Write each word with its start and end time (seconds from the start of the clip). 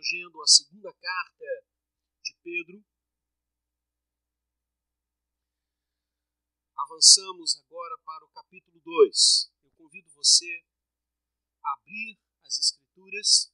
abrangendo 0.00 0.42
a 0.42 0.46
segunda 0.46 0.92
carta 0.94 1.44
de 2.22 2.34
Pedro. 2.42 2.82
Avançamos 6.74 7.60
agora 7.62 7.98
para 7.98 8.24
o 8.24 8.30
capítulo 8.30 8.80
2. 8.80 9.52
Eu 9.62 9.70
convido 9.72 10.10
você 10.14 10.64
a 11.62 11.72
abrir 11.74 12.18
as 12.42 12.58
Escrituras. 12.58 13.52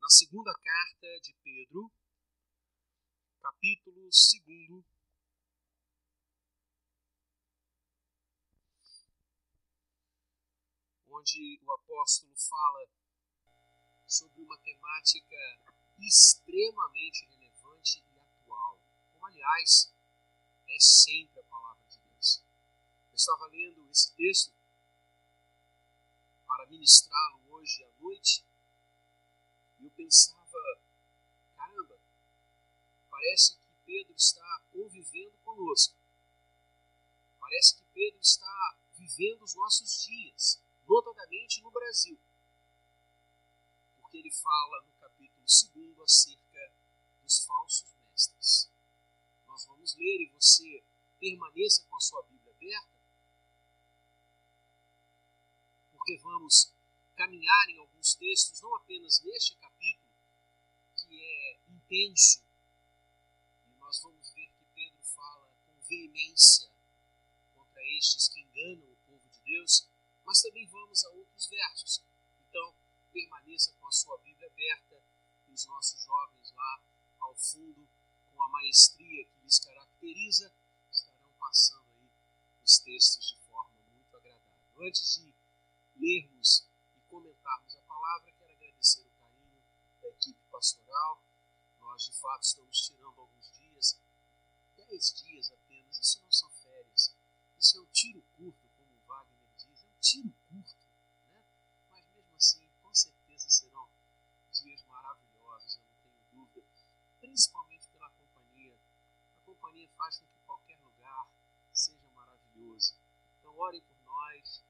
Na 0.00 0.08
segunda 0.08 0.52
carta 0.54 1.20
de 1.20 1.34
Pedro, 1.44 1.92
capítulo 3.42 4.00
2. 4.00 4.99
Onde 11.20 11.60
o 11.66 11.72
apóstolo 11.72 12.34
fala 12.34 12.88
sobre 14.06 14.42
uma 14.42 14.56
temática 14.58 15.36
extremamente 15.98 17.26
relevante 17.26 18.02
e 18.10 18.18
atual, 18.18 18.78
como 19.12 19.26
aliás 19.26 19.92
é 20.66 20.80
sempre 20.80 21.40
a 21.40 21.44
palavra 21.44 21.86
de 21.88 21.98
Deus. 21.98 22.42
Eu 23.10 23.16
estava 23.16 23.46
lendo 23.48 23.86
esse 23.90 24.12
texto 24.14 24.52
para 26.46 26.66
ministrá-lo 26.66 27.52
hoje 27.52 27.84
à 27.84 27.90
noite 28.00 28.42
e 29.78 29.84
eu 29.84 29.90
pensava, 29.90 30.80
caramba, 31.54 31.98
parece 33.10 33.56
que 33.56 33.60
Pedro 33.84 34.14
está 34.16 34.62
convivendo 34.72 35.36
conosco. 35.44 35.94
Parece 37.38 37.76
que 37.76 37.84
Pedro 37.92 38.20
está 38.20 38.78
vivendo 38.94 39.42
os 39.42 39.54
nossos 39.54 40.02
dias 40.06 40.62
notadamente 40.90 41.62
no 41.62 41.70
Brasil. 41.70 42.18
Porque 44.00 44.18
ele 44.18 44.32
fala 44.32 44.82
no 44.82 44.92
capítulo 44.94 45.46
2 45.46 46.00
acerca 46.00 46.72
dos 47.22 47.44
falsos 47.44 47.94
mestres. 48.02 48.68
Nós 49.46 49.64
vamos 49.66 49.94
ler 49.94 50.22
e 50.22 50.32
você 50.34 50.82
permaneça 51.20 51.84
com 51.88 51.96
a 51.96 52.00
sua 52.00 52.22
Bíblia 52.24 52.52
aberta, 52.52 52.88
porque 55.92 56.18
vamos 56.18 56.72
caminhar 57.14 57.68
em 57.68 57.78
alguns 57.78 58.14
textos, 58.14 58.60
não 58.60 58.74
apenas 58.74 59.20
neste 59.20 59.54
capítulo, 59.56 60.10
que 60.96 61.22
é 61.22 61.58
intenso, 61.68 62.42
e 63.68 63.78
nós 63.78 64.00
vamos 64.02 64.30
ver 64.32 64.48
que 64.48 64.64
Pedro 64.74 65.04
fala 65.04 65.46
com 65.66 65.88
veemência 65.88 66.68
contra 67.54 67.80
estes 67.98 68.28
que 68.28 68.40
enganam 68.40 68.90
o 68.90 68.96
povo 69.06 69.28
de 69.28 69.40
Deus, 69.40 69.89
mas 70.30 70.42
também 70.42 70.64
vamos 70.68 71.04
a 71.04 71.10
outros 71.10 71.48
versos. 71.48 72.04
Então, 72.48 72.72
permaneça 73.12 73.72
com 73.72 73.88
a 73.88 73.90
sua 73.90 74.16
Bíblia 74.18 74.46
aberta 74.46 75.02
e 75.48 75.52
os 75.52 75.66
nossos 75.66 76.04
jovens 76.04 76.52
lá 76.52 76.84
ao 77.18 77.34
fundo, 77.34 77.88
com 78.32 78.40
a 78.40 78.48
maestria 78.48 79.24
que 79.24 79.40
lhes 79.42 79.58
caracteriza, 79.58 80.54
estarão 80.88 81.28
passando 81.36 81.84
aí 81.96 82.08
os 82.64 82.78
textos 82.78 83.30
de 83.30 83.38
forma 83.48 83.74
muito 83.92 84.16
agradável. 84.16 84.86
Antes 84.86 85.16
de 85.16 85.34
lermos 85.96 86.64
e 86.96 87.00
comentarmos 87.08 87.74
a 87.74 87.80
palavra, 87.80 88.30
quero 88.30 88.52
agradecer 88.52 89.00
o 89.00 89.10
carinho 89.18 89.60
da 90.00 90.10
equipe 90.10 90.40
pastoral. 90.48 91.24
Nós, 91.80 92.04
de 92.04 92.12
fato, 92.12 92.44
estamos 92.44 92.86
tirando 92.86 93.20
alguns 93.20 93.50
dias, 93.58 94.00
dez 94.76 95.12
dias 95.12 95.50
apenas. 95.50 95.98
Isso 95.98 96.22
não 96.22 96.30
são 96.30 96.48
férias, 96.50 97.16
isso 97.58 97.78
é 97.78 97.80
um 97.80 97.86
tiro 97.86 98.22
curto 98.36 98.69
tiro 100.00 100.32
curto, 100.48 100.86
né? 101.28 101.44
mas 101.90 102.06
mesmo 102.14 102.34
assim, 102.34 102.66
com 102.82 102.94
certeza 102.94 103.50
serão 103.50 103.88
dias 104.50 104.82
maravilhosos, 104.84 105.76
eu 105.76 105.84
não 105.84 105.94
tenho 106.00 106.46
dúvida, 106.46 106.66
principalmente 107.20 107.86
pela 107.88 108.08
companhia. 108.10 108.78
A 109.36 109.44
companhia 109.44 109.88
faz 109.98 110.18
com 110.18 110.26
que 110.26 110.40
qualquer 110.46 110.78
lugar 110.80 111.30
seja 111.72 112.08
maravilhoso. 112.14 112.94
Então, 113.38 113.56
orem 113.58 113.82
por 113.82 113.96
nós, 114.04 114.64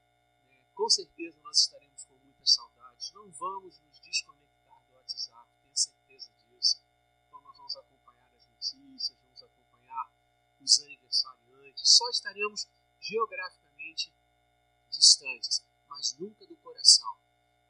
né? 0.49 0.65
com 0.75 0.89
certeza 0.89 1.39
nós 1.39 1.59
estaremos 1.59 2.03
com 2.03 2.15
muitas 2.17 2.53
saudades. 2.53 3.11
Não 3.13 3.31
vamos 3.31 3.79
nos 3.79 3.99
desconectar 4.01 4.83
do 4.83 4.95
WhatsApp, 4.95 5.49
tenho 5.61 5.77
certeza 5.77 6.29
disso. 6.33 6.83
Então, 7.25 7.41
nós 7.41 7.55
vamos 7.55 7.75
acompanhar 7.77 8.35
as 8.35 8.45
notícias, 8.47 9.17
vamos 9.17 9.41
acompanhar 9.41 10.11
os 10.59 10.79
aniversariantes, 10.81 11.89
só 11.89 12.09
estaremos 12.09 12.67
geograficamente 12.99 14.13
distantes, 14.91 15.63
mas 15.87 16.13
nunca 16.19 16.45
do 16.45 16.55
coração. 16.57 17.17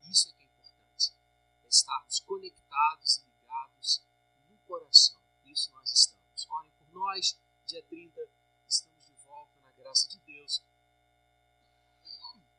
Isso 0.09 0.30
é 0.30 0.32
que 0.34 0.44
é 0.44 0.46
importante. 0.46 1.14
É 1.64 1.68
estarmos 1.68 2.20
conectados 2.22 3.18
e 3.18 3.22
ligados 3.22 4.02
no 4.50 4.58
coração. 4.68 5.22
Isso 5.46 5.72
nós 5.72 5.92
estamos. 5.92 6.48
Orem 6.50 6.72
por 6.72 6.92
nós. 6.92 7.38
Dia 7.66 7.84
30 7.84 8.20
estamos 8.68 9.06
de 9.06 9.14
volta 9.24 9.59
na 9.62 9.72
graça 9.72 10.09
de 10.09 10.18
Deus 10.20 10.62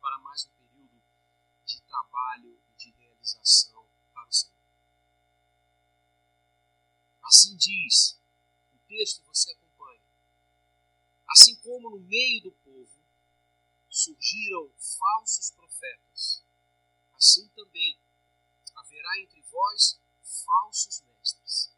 para 0.01 0.19
mais 0.19 0.45
um 0.47 0.51
período 0.51 1.01
de 1.65 1.81
trabalho 1.83 2.59
e 2.75 2.77
de 2.77 2.91
realização 2.91 3.87
para 4.13 4.27
o 4.27 4.33
Senhor. 4.33 4.57
Assim 7.23 7.57
diz 7.57 8.19
o 8.75 8.79
texto, 8.89 9.23
você 9.25 9.53
acompanha. 9.53 10.01
Assim 11.29 11.55
como 11.57 11.91
no 11.91 12.01
meio 12.01 12.43
do 12.43 12.51
povo 12.51 13.02
surgiram 13.93 14.73
falsos 14.79 15.51
profetas, 15.51 16.43
assim 17.13 17.47
também 17.49 18.01
haverá 18.75 19.21
entre 19.21 19.43
vós 19.43 20.01
falsos 20.23 21.03
mestres, 21.03 21.71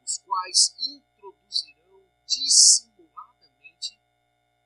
os 0.00 0.18
quais 0.18 0.72
introduzirão 0.78 2.08
dissimuladamente 2.24 4.00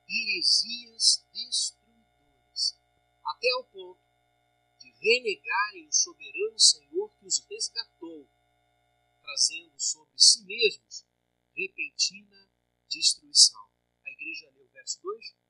heresias 0.07 1.25
destruidoras, 1.33 2.77
até 3.25 3.49
ao 3.53 3.63
ponto 3.63 3.99
de 4.77 4.91
renegarem 4.91 5.87
o 5.87 5.91
soberano 5.93 6.59
Senhor 6.59 7.11
que 7.15 7.25
os 7.25 7.39
resgatou, 7.49 8.29
trazendo 9.19 9.79
sobre 9.79 10.19
si 10.19 10.43
mesmos 10.43 11.03
repentina 11.55 12.47
destruição. 12.87 13.67
A 14.05 14.11
igreja 14.11 14.51
leu 14.51 14.65
o 14.65 14.73
verso 14.73 15.01
2? 15.01 15.42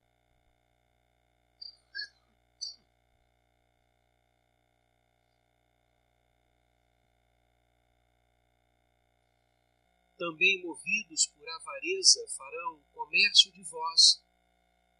Também 10.24 10.64
movidos 10.64 11.28
por 11.28 11.48
avareza, 11.50 12.26
farão 12.38 12.82
comércio 12.94 13.52
de 13.52 13.62
vós, 13.64 14.24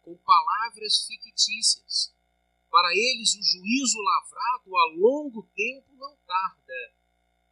com 0.02 0.14
palavras 0.18 1.06
fictícias. 1.06 2.14
Para 2.70 2.90
eles 2.92 3.34
o 3.34 3.42
juízo 3.42 3.98
lavrado 4.02 4.76
a 4.76 4.84
longo 4.96 5.42
tempo 5.54 5.88
não 5.96 6.14
tarda, 6.26 6.94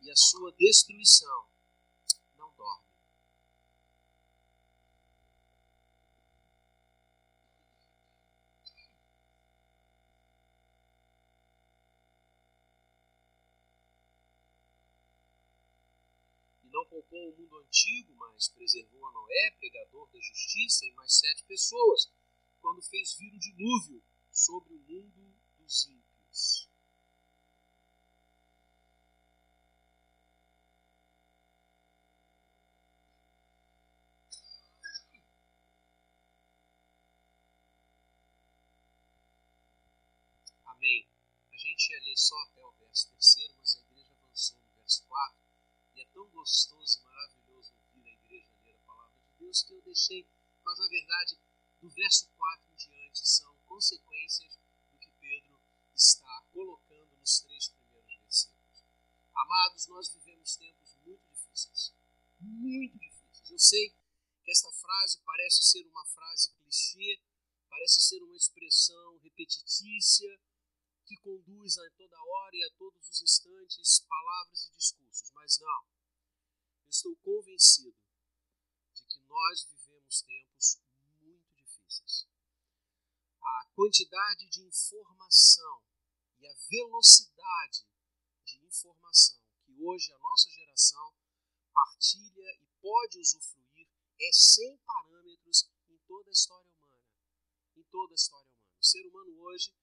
e 0.03 0.11
a 0.11 0.17
sua 0.17 0.53
destruição 0.53 1.47
não 2.37 2.53
dorme. 2.55 2.93
Poupou 17.23 17.31
o 17.31 17.37
mundo 17.37 17.59
antigo, 17.59 18.15
mas 18.17 18.49
preservou 18.49 19.07
a 19.07 19.13
Noé, 19.13 19.51
pregador 19.59 20.11
da 20.11 20.19
justiça, 20.19 20.85
e 20.87 20.93
mais 20.95 21.15
sete 21.15 21.45
pessoas, 21.45 22.11
quando 22.61 22.83
fez 22.83 23.15
vir 23.15 23.33
o 23.33 23.39
dilúvio 23.39 24.03
sobre 24.33 24.75
o 24.75 24.79
mundo 24.79 25.35
dos 25.59 25.87
ímpios. 25.87 26.69
Amém. 40.65 41.07
A 41.53 41.57
gente 41.57 41.93
ia 41.93 42.01
ler 42.01 42.17
só 42.17 42.37
até 42.43 42.65
o 42.65 42.73
verso 42.73 43.09
terceiro, 43.11 43.55
mas 43.59 43.77
a 43.77 43.81
igreja 43.81 44.13
avançou 44.15 44.59
no 44.59 44.81
verso 44.81 45.05
4 45.07 45.39
é 45.39 45.42
tão 46.13 46.29
gostoso 46.31 46.99
e 46.99 47.03
maravilhoso 47.03 47.73
ouvir 47.77 48.07
a 48.07 48.13
igreja 48.13 48.53
ler 48.65 48.75
a 48.77 48.87
palavra 48.87 49.17
de 49.19 49.39
Deus 49.39 49.63
que 49.63 49.73
eu 49.73 49.83
deixei, 49.83 50.27
mas 50.65 50.79
na 50.79 50.89
verdade, 50.89 51.39
do 51.81 51.91
verso 51.91 52.29
4 52.37 52.71
em 52.71 52.75
diante 52.77 53.29
são 53.29 53.55
consequências 53.67 54.59
do 54.91 54.99
que 54.99 55.11
Pedro 55.21 55.61
está 55.95 56.45
colocando 56.53 57.17
nos 57.17 57.41
três 57.41 57.69
primeiros 57.69 58.15
versículos. 58.17 58.85
Amados, 59.35 59.87
nós 59.89 60.13
vivemos 60.13 60.57
tempos 60.57 60.97
muito 61.05 61.25
difíceis. 61.29 61.93
Muito 62.41 62.99
difíceis. 62.99 63.51
Eu 63.51 63.59
sei 63.59 63.91
que 64.45 64.51
esta 64.51 64.71
frase 64.73 65.19
parece 65.25 65.63
ser 65.63 65.87
uma 65.87 66.05
frase 66.07 66.53
clichê, 66.53 67.21
parece 67.69 68.01
ser 68.01 68.23
uma 68.23 68.37
expressão 68.37 69.19
repetitícia, 69.19 70.39
que 71.07 71.17
conduz 71.19 71.79
a 71.79 71.91
toda 71.91 72.17
hora 72.17 72.57
e 72.57 72.65
a 72.65 72.71
todos 72.77 73.09
os 73.09 73.23
instantes 73.23 74.01
palavras 74.09 74.67
e 74.67 74.73
discursos, 74.73 75.31
mas 75.33 75.59
não. 75.59 76.02
Estou 76.89 77.17
convencido 77.17 77.97
de 78.95 79.05
que 79.07 79.21
nós 79.21 79.65
vivemos 79.65 80.23
tempos 80.23 80.81
muito 81.21 81.55
difíceis. 81.55 82.29
A 83.41 83.67
quantidade 83.75 84.49
de 84.49 84.63
informação 84.63 85.83
e 86.39 86.47
a 86.47 86.55
velocidade 86.69 87.87
de 88.45 88.59
informação 88.67 89.41
que 89.65 89.73
hoje 89.83 90.13
a 90.13 90.19
nossa 90.19 90.51
geração 90.51 91.15
partilha 91.73 92.51
e 92.61 92.67
pode 92.81 93.19
usufruir 93.19 93.89
é 94.21 94.33
sem 94.33 94.77
parâmetros 94.79 95.71
em 95.89 95.99
toda 96.07 96.29
a 96.29 96.33
história 96.33 96.71
humana. 96.71 97.03
Em 97.77 97.83
toda 97.85 98.13
a 98.13 98.17
história 98.17 98.49
humana. 98.51 98.77
O 98.79 98.85
ser 98.85 99.07
humano 99.07 99.41
hoje 99.43 99.75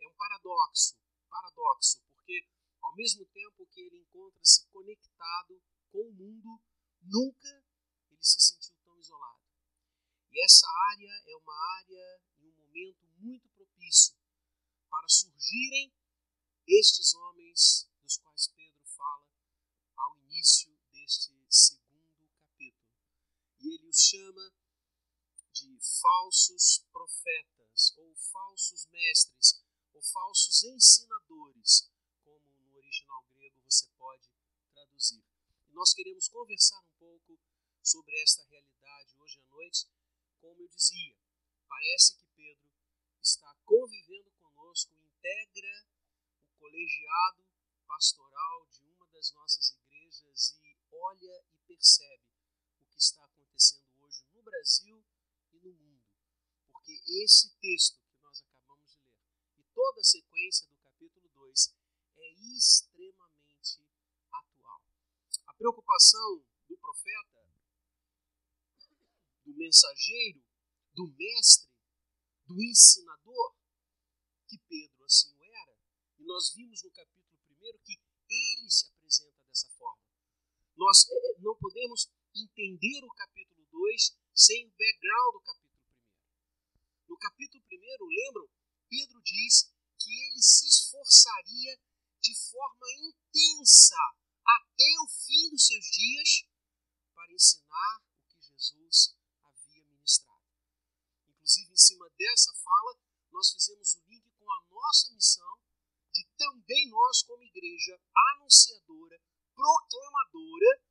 é 0.00 0.08
um 0.08 0.14
paradoxo, 0.14 0.98
paradoxo, 1.28 2.02
porque 2.12 2.46
ao 2.82 2.94
mesmo 2.94 3.24
tempo 3.26 3.66
que 3.66 3.80
ele 3.80 3.98
encontra-se 3.98 4.66
conectado 4.68 5.62
com 5.90 6.08
o 6.08 6.12
mundo, 6.12 6.60
nunca 7.02 7.64
ele 8.10 8.22
se 8.22 8.40
sentiu 8.40 8.76
tão 8.84 8.98
isolado. 8.98 9.40
E 10.30 10.44
essa 10.44 10.66
área 10.90 11.10
é 11.26 11.36
uma 11.36 11.54
área 11.78 12.20
em 12.38 12.48
um 12.48 12.56
momento 12.56 13.06
muito 13.18 13.48
propício 13.50 14.14
para 14.88 15.08
surgirem 15.08 15.92
estes 16.66 17.14
homens 17.14 17.90
dos 18.02 18.16
quais 18.18 18.48
Pedro 18.48 18.84
fala 18.84 19.28
ao 19.96 20.16
início 20.18 20.72
deste 20.92 21.34
segundo 21.48 22.28
capítulo. 22.38 22.86
E 23.58 23.74
ele 23.74 23.88
os 23.88 23.98
chama 23.98 24.52
de 25.52 25.78
falsos 26.00 26.86
profetas 26.92 27.92
ou 27.96 28.14
falsos 28.16 28.86
mestres 28.86 29.64
ou 29.92 30.02
falsos 30.02 30.62
ensinadores, 30.62 31.90
como 32.24 32.40
no 32.40 32.76
original 32.76 33.24
grego 33.34 33.60
você 33.64 33.88
pode 33.98 34.30
traduzir. 34.72 35.24
E 35.70 35.72
nós 35.72 35.94
queremos 35.94 36.28
conversar 36.28 36.80
um 36.80 36.98
pouco 36.98 37.38
sobre 37.80 38.20
esta 38.22 38.42
realidade 38.44 39.16
hoje 39.20 39.38
à 39.38 39.44
noite. 39.44 39.88
Como 40.40 40.60
eu 40.60 40.68
dizia, 40.68 41.16
parece 41.68 42.16
que 42.16 42.26
Pedro 42.34 42.68
está 43.22 43.54
convivendo 43.64 44.32
conosco, 44.32 44.92
integra 44.96 45.86
o 46.42 46.58
colegiado 46.58 47.46
pastoral 47.86 48.66
de 48.66 48.82
uma 48.82 49.06
das 49.12 49.32
nossas 49.32 49.70
igrejas 49.70 50.58
e 50.60 50.76
olha 50.92 51.44
e 51.52 51.58
percebe 51.68 52.24
o 52.80 52.86
que 52.86 52.98
está 52.98 53.24
acontecendo 53.24 53.86
hoje 54.02 54.24
no 54.32 54.42
Brasil 54.42 55.04
e 55.52 55.58
no 55.60 55.72
mundo. 55.72 56.02
Porque 56.72 57.00
esse 57.22 57.50
texto 57.60 58.00
toda 59.80 60.00
a 60.00 60.04
sequência 60.04 60.66
do 60.68 60.76
capítulo 60.76 61.26
2 61.36 61.74
é 62.18 62.32
extremamente 62.54 62.89
preocupação 65.60 66.42
do 66.70 66.76
profeta, 66.78 67.46
do 69.44 69.54
mensageiro, 69.54 70.42
do 70.94 71.06
mestre, 71.08 71.68
do 72.46 72.62
ensinador, 72.62 73.54
que 74.48 74.56
Pedro 74.56 75.04
assim 75.04 75.36
o 75.36 75.44
era, 75.44 75.76
e 76.18 76.24
nós 76.24 76.54
vimos 76.54 76.82
no 76.82 76.90
capítulo 76.90 77.38
1 77.60 77.78
que 77.84 78.00
ele 78.30 78.70
se 78.70 78.86
apresenta 78.86 79.44
dessa 79.44 79.68
forma. 79.72 80.02
Nós 80.78 81.06
é, 81.10 81.40
não 81.40 81.54
podemos 81.56 82.10
entender 82.34 83.04
o 83.04 83.12
capítulo 83.12 83.62
2 83.70 84.16
sem 84.34 84.66
o 84.66 84.70
background 84.70 85.34
do 85.34 85.40
capítulo 85.42 85.84
1. 87.04 87.10
No 87.10 87.18
capítulo 87.18 87.64
1, 87.70 88.06
lembram? 88.06 88.48
Pedro 88.88 89.20
diz 89.20 89.70
que 89.98 90.10
ele 90.10 90.40
se 90.40 90.68
esforçaria 90.68 91.78
de 92.18 92.34
forma 92.48 92.86
intensa 92.92 94.19
até 94.56 95.00
o 95.02 95.08
fim 95.08 95.50
dos 95.50 95.66
seus 95.66 95.84
dias 95.84 96.44
para 97.14 97.32
ensinar 97.32 98.02
o 98.18 98.26
que 98.26 98.40
Jesus 98.42 99.16
havia 99.42 99.84
ministrado. 99.84 100.44
Inclusive, 101.28 101.72
em 101.72 101.76
cima 101.76 102.08
dessa 102.18 102.52
fala, 102.54 102.98
nós 103.30 103.52
fizemos 103.52 103.94
o 103.94 104.04
link 104.08 104.30
com 104.38 104.50
a 104.50 104.64
nossa 104.70 105.12
missão 105.12 105.58
de 106.12 106.26
também 106.36 106.88
nós, 106.88 107.22
como 107.22 107.42
igreja 107.42 108.00
anunciadora, 108.32 109.20
proclamadora, 109.54 110.82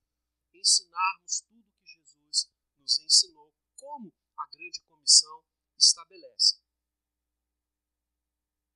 ensinarmos 0.53 1.41
tudo 1.41 1.69
o 1.69 1.83
que 1.83 1.89
Jesus 1.89 2.51
nos 2.77 2.99
ensinou, 2.99 3.53
como 3.75 4.13
a 4.37 4.47
grande 4.47 4.81
comissão 4.81 5.43
estabelece. 5.77 6.61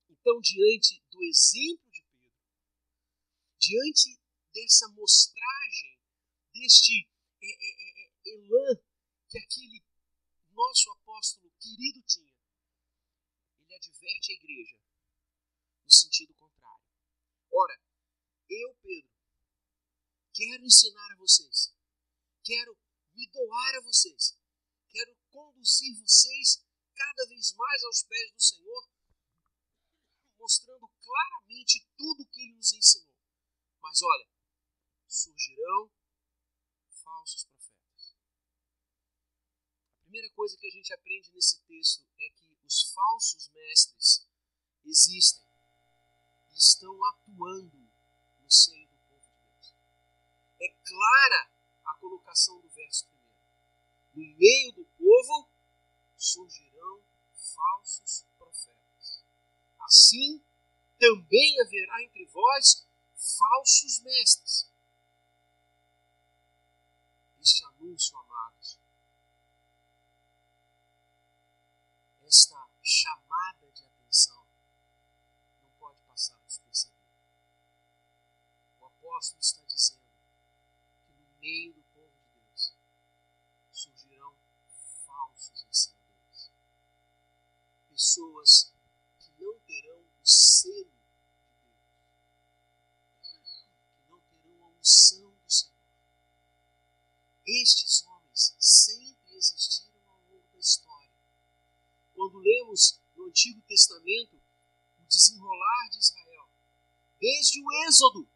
Então, 0.10 0.40
diante 0.40 1.04
do 1.12 1.22
exemplo 1.24 1.92
de 1.92 2.04
Pedro, 2.04 2.34
diante 3.60 4.23
dessa 4.54 4.88
mostragem, 4.90 6.00
deste 6.54 7.10
é, 7.42 7.48
é, 7.48 7.72
é, 7.72 8.72
é, 8.72 8.76
que 9.30 9.38
aquele 9.40 9.84
nosso 10.52 10.92
apóstolo 10.92 11.52
querido 11.60 12.02
tinha, 12.04 12.34
ele 13.60 13.76
adverte 13.76 14.32
a 14.32 14.36
igreja 14.36 14.78
no 15.84 15.92
sentido 15.92 16.34
contrário. 16.36 16.86
Ora, 17.52 17.82
eu, 18.50 18.76
Pedro, 18.82 19.12
quero 20.34 20.66
ensinar 20.66 21.12
a 21.12 21.18
vocês, 21.18 21.74
quero 22.44 22.78
me 23.14 23.28
doar 23.30 23.76
a 23.76 23.82
vocês, 23.82 24.38
quero 24.90 25.16
conduzir 25.32 26.00
vocês 26.00 26.64
cada 26.96 27.26
vez 27.28 27.54
mais 27.56 27.84
aos 27.84 28.04
pés 28.04 28.32
do 28.32 28.42
Senhor 28.42 28.94
mostrando 30.44 30.90
claramente 31.00 31.88
tudo 31.96 32.22
o 32.22 32.28
que 32.28 32.42
ele 32.42 32.56
nos 32.56 32.74
ensinou. 32.74 33.16
Mas 33.82 34.02
olha, 34.02 34.28
surgirão 35.14 35.92
falsos 37.04 37.46
profetas. 37.46 38.16
A 39.98 40.02
primeira 40.02 40.30
coisa 40.32 40.58
que 40.58 40.68
a 40.68 40.72
gente 40.72 40.94
aprende 40.94 41.32
nesse 41.34 41.62
texto 41.62 42.06
é 42.20 42.30
que 42.30 42.58
os 42.66 42.92
falsos 42.94 43.50
mestres 43.50 44.28
existem 44.86 45.44
e 46.50 46.58
estão 46.58 47.04
atuando 47.06 47.78
no 48.40 48.52
seio 48.52 48.88
do 48.90 48.98
povo 49.10 49.30
de 49.30 49.52
Deus. 49.52 49.76
É 50.62 50.70
clara 50.70 51.52
a 51.86 51.94
colocação 52.00 52.60
do 52.62 52.70
verso 52.70 53.08
primeiro. 53.08 53.44
No 54.14 54.38
meio 54.38 54.72
do 54.74 54.86
povo 54.86 55.50
surgirão 56.18 57.04
falsos 57.36 58.26
Assim, 59.94 60.44
também 60.98 61.62
haverá 61.62 62.04
entre 62.04 62.26
vós 62.28 62.88
falsos 63.16 64.02
mestres. 64.02 64.73
Anúncio, 67.84 68.18
amados, 68.18 68.80
esta 72.26 72.68
chamada 72.82 73.72
de 73.72 73.86
atenção, 73.86 74.46
não 75.62 75.72
pode 75.78 76.02
passar 76.04 76.38
despercebida. 76.46 76.98
O 78.80 78.86
apóstolo 78.86 79.42
está 79.42 79.62
dizendo 79.66 80.02
que 81.06 81.12
no 81.12 81.40
meio 81.42 81.74
do 81.74 81.84
povo 81.94 82.14
de 82.18 82.40
Deus 82.40 82.74
surgirão 83.74 84.34
falsos 85.06 85.66
ensinadores. 85.70 86.52
Pessoas 87.90 88.73
Estes 97.62 98.04
homens 98.08 98.56
sempre 98.58 99.38
existiram 99.38 100.02
ao 100.08 100.22
longo 100.24 100.48
da 100.52 100.58
história. 100.58 101.12
Quando 102.16 102.40
lemos 102.40 103.00
no 103.16 103.28
Antigo 103.28 103.62
Testamento 103.68 104.42
o 104.98 105.06
desenrolar 105.06 105.90
de 105.92 106.00
Israel, 106.00 106.50
desde 107.20 107.62
o 107.62 107.72
Êxodo, 107.88 108.28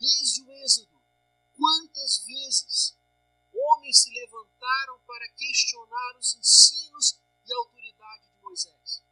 desde 0.00 0.42
o 0.42 0.50
Êxodo, 0.50 1.00
quantas 1.56 2.24
vezes 2.24 2.98
homens 3.52 4.02
se 4.02 4.10
levantaram 4.10 4.98
para 5.06 5.32
questionar 5.34 6.16
os 6.18 6.34
ensinos 6.34 7.20
e 7.46 7.52
autoridade 7.52 8.24
de 8.30 8.42
Moisés. 8.42 9.04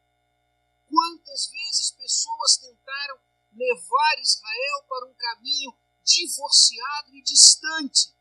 Quantas 0.89 1.47
vezes 1.47 1.93
pessoas 1.93 2.57
tentaram 2.57 3.21
levar 3.53 4.21
Israel 4.21 4.83
para 4.89 5.07
um 5.07 5.15
caminho 5.15 5.79
divorciado 6.03 7.15
e 7.15 7.23
distante 7.23 8.18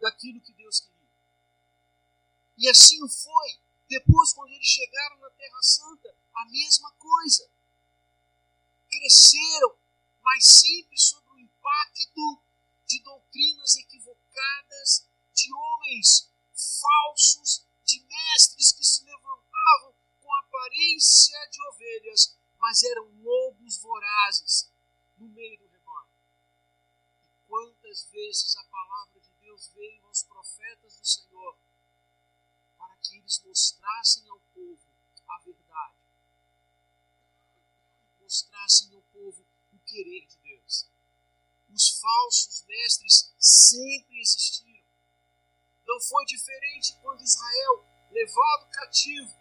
daquilo 0.00 0.40
que 0.40 0.52
Deus 0.52 0.80
queria. 0.80 1.08
E 2.58 2.68
assim 2.68 2.98
foi. 3.08 3.60
Depois, 3.88 4.32
quando 4.32 4.52
eles 4.52 4.66
chegaram 4.66 5.18
na 5.18 5.30
Terra 5.30 5.62
Santa, 5.62 6.14
a 6.34 6.44
mesma 6.46 6.92
coisa. 6.92 7.50
Cresceram, 8.88 9.76
mas 10.22 10.46
sempre 10.46 10.98
sob 10.98 11.28
o 11.30 11.38
impacto 11.38 12.42
de 12.86 13.02
doutrinas 13.02 13.76
equivocadas, 13.76 15.06
de 15.34 15.52
homens 15.52 16.30
falsos, 16.54 17.64
de 17.84 18.00
mestres 18.00 18.72
que 18.72 18.84
se 18.84 19.04
levantavam 19.04 19.94
aparência 20.60 21.38
de 21.50 21.62
ovelhas, 21.68 22.36
mas 22.58 22.82
eram 22.82 23.08
lobos 23.22 23.78
vorazes 23.78 24.70
no 25.16 25.28
meio 25.28 25.58
do 25.58 25.66
rebanho. 25.68 26.10
E 27.22 27.48
quantas 27.48 28.04
vezes 28.10 28.56
a 28.56 28.64
palavra 28.64 29.09
Deus 29.60 29.72
veio 29.74 30.06
aos 30.06 30.22
profetas 30.22 30.96
do 30.96 31.06
Senhor 31.06 31.58
para 32.78 32.96
que 32.96 33.18
eles 33.18 33.42
mostrassem 33.44 34.26
ao 34.30 34.40
povo 34.54 34.88
a 35.28 35.38
verdade, 35.40 35.96
mostrassem 38.18 38.94
ao 38.94 39.02
povo 39.02 39.46
o 39.74 39.78
querer 39.80 40.26
de 40.26 40.38
Deus. 40.38 40.88
Os 41.68 42.00
falsos 42.00 42.64
mestres 42.66 43.34
sempre 43.38 44.18
existiram. 44.20 44.88
Não 45.86 46.00
foi 46.00 46.24
diferente 46.24 46.96
quando 47.02 47.22
Israel, 47.22 47.84
levado 48.10 48.70
cativo, 48.70 49.36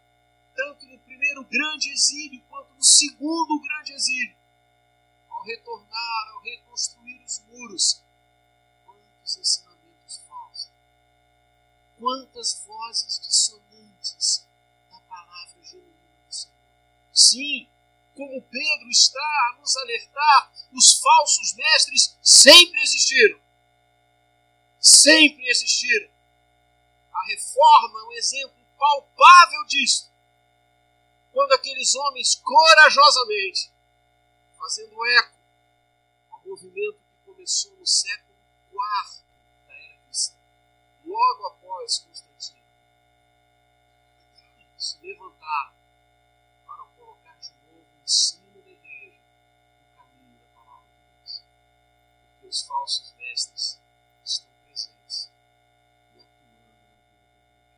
tanto 0.53 0.85
no 0.85 0.99
primeiro 0.99 1.45
grande 1.45 1.91
exílio 1.91 2.45
quanto 2.49 2.73
no 2.73 2.83
segundo 2.83 3.61
grande 3.61 3.93
exílio, 3.93 4.37
ao 5.29 5.43
retornar, 5.43 6.27
ao 6.33 6.41
reconstruir 6.41 7.23
os 7.23 7.39
muros, 7.45 8.03
quantos 8.85 9.37
falsos, 9.37 9.68
quantas 11.99 12.63
vozes 12.65 13.19
dissonantes 13.19 14.47
da 14.89 14.99
palavra 15.01 15.61
genuína. 15.61 15.99
Sim, 17.13 17.69
como 18.15 18.41
Pedro 18.41 18.89
está 18.89 19.19
a 19.19 19.57
nos 19.59 19.75
alertar, 19.75 20.53
os 20.71 20.99
falsos 20.99 21.53
mestres 21.55 22.17
sempre 22.23 22.81
existiram. 22.81 23.39
Sempre 24.79 25.45
existiram. 25.49 26.09
A 27.11 27.25
reforma 27.27 27.99
é 27.99 28.03
um 28.03 28.11
exemplo 28.13 28.65
palpável 28.77 29.65
disso. 29.65 30.09
Quando 31.33 31.51
aqueles 31.51 31.93
homens 31.95 32.35
corajosamente, 32.35 33.71
fazendo 34.57 35.05
eco 35.05 35.37
ao 36.31 36.45
movimento 36.45 36.99
que 37.11 37.25
começou 37.25 37.75
no 37.75 37.85
século 37.85 38.37
IV 38.71 39.28
logo 41.19 41.47
após 41.47 41.99
Constantino, 41.99 42.59
se 44.77 44.97
levantaram 45.01 45.79
ensino 48.09 48.59
da 48.63 48.71
igreja 48.71 49.19
no 49.79 49.95
caminho 49.95 50.39
da 50.39 50.47
palavra 50.47 50.89
de 50.89 51.19
Deus. 51.19 51.43
Porque 52.31 52.47
os 52.47 52.61
falsos 52.63 53.13
mestres 53.15 53.79
estão 54.25 54.49
presentes 54.65 55.29
e 56.15 56.19
atuando 56.19 56.55
na 56.57 56.87
vida 56.87 57.13
da 57.13 57.35
igreja. 57.35 57.77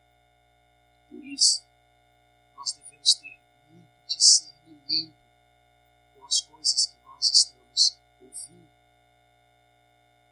Por 1.09 1.25
isso, 1.25 1.63
nós 2.55 2.71
devemos 2.71 3.13
ter 3.15 3.41
muito 3.69 3.91
discernimento 4.07 5.15
com 6.15 6.25
as 6.25 6.41
coisas 6.41 6.85
que 6.85 7.03
nós 7.03 7.29
estamos 7.29 7.97
ouvindo. 8.21 8.71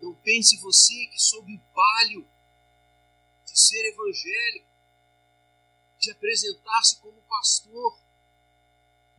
Não 0.01 0.16
pense 0.16 0.56
você 0.62 1.08
que, 1.08 1.20
sob 1.20 1.54
o 1.54 1.60
palio 1.74 2.22
de 2.22 2.38
ser 3.70 3.86
evangélico, 3.94 4.68
de 6.00 6.12
apresentar-se 6.12 7.00
como 7.00 7.22
pastor, 7.24 8.00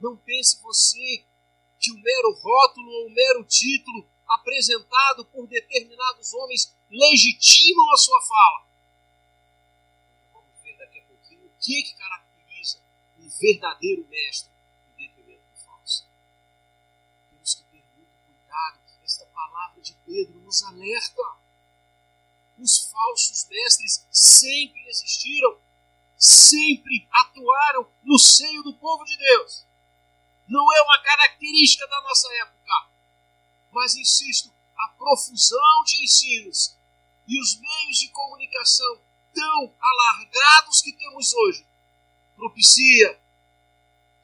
não 0.00 0.16
pense 0.16 0.60
você 0.60 1.24
que 1.78 1.92
o 1.92 1.98
mero 2.00 2.32
rótulo 2.34 2.90
ou 2.90 3.06
o 3.06 3.14
mero 3.14 3.44
título 3.44 4.08
apresentado 4.26 5.24
por 5.26 5.46
determinados 5.46 6.32
homens 6.34 6.74
legitimam 6.90 7.92
a 7.92 7.96
sua 7.96 8.20
fala. 8.22 8.66
Vamos 10.32 10.60
ver 10.62 10.76
daqui 10.78 10.98
a 10.98 11.04
pouquinho 11.04 11.46
o 11.46 11.52
que, 11.58 11.82
que 11.82 11.94
caracteriza 11.94 12.80
um 13.18 13.28
verdadeiro 13.28 14.06
mestre 14.08 14.50
em 14.88 15.06
detrimento 15.06 15.44
do 15.52 15.64
falso. 15.64 16.08
Temos 17.30 17.54
que 17.54 17.62
ter 17.64 17.84
muito 17.96 18.16
cuidado. 18.24 18.80
Esta 19.04 19.26
palavra 19.26 19.80
de 19.80 19.94
Pedro 20.06 20.40
nos 20.40 20.62
alerta. 20.64 21.49
Os 22.60 22.90
falsos 22.90 23.46
mestres 23.48 24.06
sempre 24.10 24.80
existiram, 24.88 25.58
sempre 26.16 27.08
atuaram 27.10 27.90
no 28.02 28.18
seio 28.18 28.62
do 28.62 28.74
povo 28.74 29.04
de 29.04 29.16
Deus 29.16 29.70
não 30.50 30.72
é 30.72 30.82
uma 30.82 30.98
característica 30.98 31.86
da 31.86 32.00
nossa 32.02 32.28
época. 32.42 32.90
Mas 33.70 33.94
insisto, 33.94 34.52
a 34.76 34.88
profusão 34.88 35.84
de 35.86 36.02
ensinos 36.02 36.76
e 37.26 37.40
os 37.40 37.60
meios 37.60 37.98
de 38.00 38.08
comunicação 38.08 39.00
tão 39.32 39.74
alargados 39.80 40.82
que 40.82 40.92
temos 40.92 41.32
hoje 41.32 41.64
propicia 42.34 43.20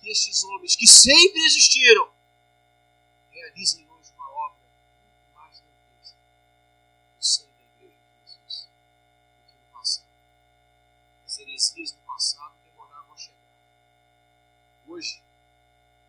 que 0.00 0.10
estes 0.10 0.42
homens, 0.42 0.74
que 0.74 0.86
sempre 0.86 1.40
existiram, 1.44 2.10
realizem 3.30 3.85
heresias 11.56 11.92
no 11.92 12.00
passado 12.02 12.54
demoravam 12.62 13.14
a 13.14 13.16
chegar. 13.16 13.56
Hoje, 14.86 15.22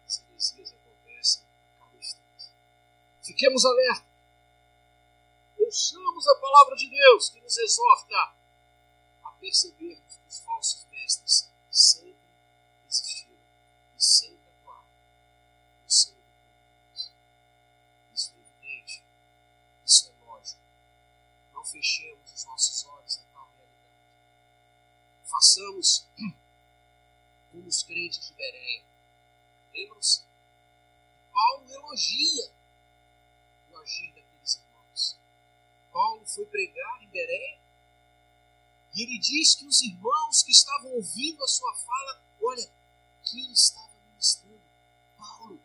as 0.06 0.20
heresias 0.20 0.74
acontecem 0.74 1.44
a 1.72 1.86
cada 1.86 1.98
instante. 1.98 2.51
Fiquemos 3.24 3.63
alerta. 3.63 4.06
Ouçamos 5.58 6.27
a 6.27 6.36
palavra 6.36 6.75
de 6.75 6.89
Deus 6.89 7.30
que 7.30 7.39
nos 7.39 7.58
exorta 7.58 8.36
a 9.24 9.32
percebermos 9.39 10.18
que 10.18 10.27
os 10.27 10.39
falsos 10.39 10.86
mestres 10.92 11.50
sempre 11.72 12.18
existiram 12.89 13.39
e 13.98 14.04
sempre 14.04 14.50
atuaram 14.50 14.84
no 15.84 15.89
seio 15.89 16.16
do 16.16 16.22
povo. 16.22 17.13
Isso 18.13 18.34
é 18.36 18.39
evidente, 18.39 19.04
isso 19.86 20.10
é 20.10 20.25
lógico. 20.25 20.62
Não 21.54 21.63
fechemos 21.63 22.07
Façamos 25.38 26.08
como 27.51 27.67
os 27.67 27.84
crentes 27.84 28.27
de 28.27 28.34
Bereia 28.34 28.84
Lembram-se? 29.72 30.24
Paulo 31.32 31.72
elogia 31.72 32.51
o 33.70 33.77
agir 33.77 34.08
daqueles 34.15 34.56
irmãos. 34.56 35.15
Paulo 35.94 36.25
foi 36.25 36.44
pregar 36.48 37.03
em 37.03 37.08
Bereia 37.10 37.60
e 38.96 39.03
ele 39.03 39.20
diz 39.20 39.53
que 39.53 39.67
os 39.67 39.84
irmãos 39.84 40.41
que 40.41 40.51
estavam 40.51 40.91
ouvindo 40.94 41.44
a 41.44 41.48
sua 41.48 41.75
fala, 41.75 42.24
olha, 42.41 42.72
quem 43.24 43.51
estava 43.51 43.94
ministrando? 44.10 44.60
Paulo. 45.15 45.62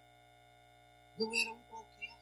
Não 1.17 1.35
era 1.35 1.50
um 1.50 1.62
qualquer. 1.62 2.19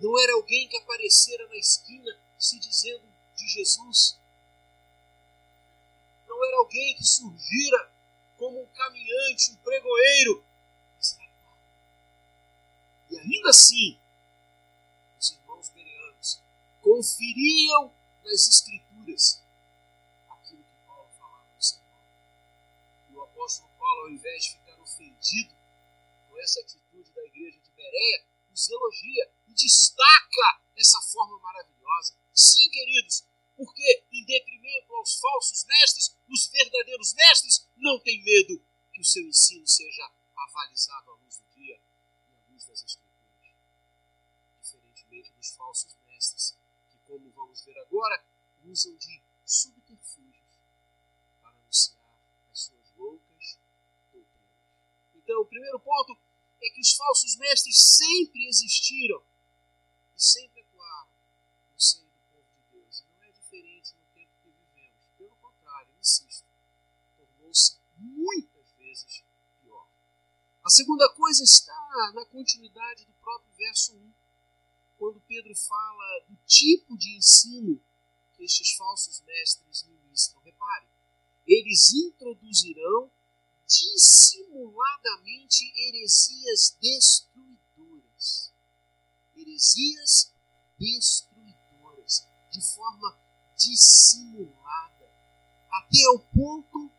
Não 0.00 0.18
era 0.18 0.32
alguém 0.32 0.68
que 0.68 0.78
aparecera 0.78 1.46
na 1.46 1.56
esquina 1.56 2.18
se 2.40 2.58
dizendo 2.58 3.06
de 3.36 3.46
Jesus. 3.46 4.20
Alguém 6.62 6.94
que 6.94 7.04
surgira 7.04 7.92
como 8.36 8.62
um 8.62 8.66
caminhante, 8.66 9.50
um 9.50 9.56
pregoeiro. 9.56 10.44
E 13.10 13.18
ainda 13.18 13.50
assim, 13.50 14.00
os 15.18 15.32
irmãos 15.32 15.68
bereanos 15.70 16.40
conferiam 16.80 17.92
nas 18.24 18.46
Escrituras 18.46 19.42
aquilo 20.28 20.62
que 20.62 20.86
Paulo 20.86 21.10
falava 21.18 21.52
no 21.52 21.60
sermão. 21.60 22.00
E 23.10 23.14
o 23.16 23.22
apóstolo 23.22 23.68
Paulo, 23.76 24.02
ao 24.02 24.10
invés 24.10 24.44
de 24.44 24.50
ficar 24.52 24.80
ofendido 24.80 25.56
com 26.30 26.40
essa 26.40 26.60
atitude 26.60 27.10
da 27.10 27.24
igreja 27.24 27.58
de 27.58 27.70
Bereia, 27.72 28.24
os 28.52 28.70
elogia 28.70 29.32
e 29.48 29.52
destaca 29.52 30.62
essa 30.76 31.00
forma 31.00 31.40
maravilhosa. 31.40 32.14
Sim, 32.32 32.70
queridos, 32.70 33.24
porque, 33.56 34.04
em 34.10 34.24
detrimento 34.24 34.94
aos 34.94 35.18
falsos 35.20 35.64
mestres, 35.64 36.16
os 36.32 36.46
verdadeiros 36.46 37.12
mestres 37.12 37.68
não 37.76 38.00
têm 38.00 38.22
medo 38.24 38.64
que 38.90 39.02
o 39.02 39.04
seu 39.04 39.22
ensino 39.26 39.66
seja 39.66 40.10
avalizado 40.34 41.10
à 41.10 41.14
luz 41.16 41.36
do 41.36 41.44
dia 41.54 41.78
e 42.30 42.34
à 42.34 42.40
luz 42.50 42.64
das 42.64 42.82
Escrituras. 42.82 43.54
Diferentemente 44.62 45.30
dos 45.32 45.50
falsos 45.50 45.94
mestres, 46.06 46.56
que, 46.88 46.98
como 47.04 47.30
vamos 47.32 47.62
ver 47.64 47.78
agora, 47.80 48.24
usam 48.64 48.96
de 48.96 49.22
subterfúgios 49.44 50.58
para 51.42 51.50
anunciar 51.58 52.18
as 52.50 52.58
suas 52.58 52.92
loucas 52.96 53.58
doutrinas. 54.10 54.56
Então, 55.14 55.42
o 55.42 55.46
primeiro 55.46 55.78
ponto 55.80 56.18
é 56.62 56.70
que 56.70 56.80
os 56.80 56.94
falsos 56.94 57.36
mestres 57.36 57.76
sempre 57.76 58.46
existiram 58.48 59.22
e 60.16 60.22
sempre 60.22 60.51
muitas 68.22 68.70
vezes 68.78 69.24
pior. 69.60 69.88
A 70.62 70.70
segunda 70.70 71.12
coisa 71.14 71.42
está 71.42 72.12
na 72.14 72.24
continuidade 72.26 73.04
do 73.04 73.12
próprio 73.14 73.52
verso 73.56 73.96
1, 73.96 74.12
quando 74.96 75.20
Pedro 75.22 75.54
fala 75.56 76.20
do 76.28 76.36
tipo 76.46 76.96
de 76.96 77.16
ensino 77.16 77.82
que 78.34 78.44
estes 78.44 78.76
falsos 78.76 79.20
mestres 79.22 79.82
ministram. 79.84 80.40
Repare, 80.42 80.86
eles 81.46 81.92
introduzirão 81.92 83.10
dissimuladamente 83.66 85.72
heresias 85.76 86.76
destruidoras. 86.80 88.52
Heresias 89.34 90.32
destruidoras, 90.78 92.26
de 92.52 92.62
forma 92.74 93.18
dissimulada, 93.56 95.10
até 95.70 96.04
ao 96.12 96.18
ponto 96.18 96.92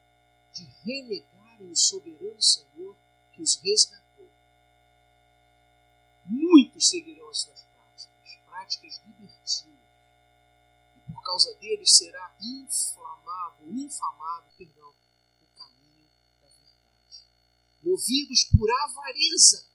de 0.53 0.63
renegarem 0.85 1.71
o 1.71 1.75
soberano 1.75 2.41
Senhor 2.41 2.95
que 3.33 3.41
os 3.41 3.55
resgatou. 3.55 4.31
Muitos 6.25 6.89
seguirão 6.89 7.29
as 7.29 7.39
suas 7.39 7.63
práticas, 7.63 8.35
práticas 8.45 9.01
libertinas, 9.05 9.79
e 10.95 11.11
por 11.11 11.21
causa 11.23 11.53
deles 11.55 11.97
será 11.97 12.35
inflamado, 12.39 13.69
infamado, 13.71 14.53
perdão, 14.55 14.93
o 15.41 15.47
caminho 15.57 16.09
da 16.39 16.47
verdade. 16.47 17.25
Movidos 17.83 18.43
por 18.57 18.69
avareza, 18.71 19.67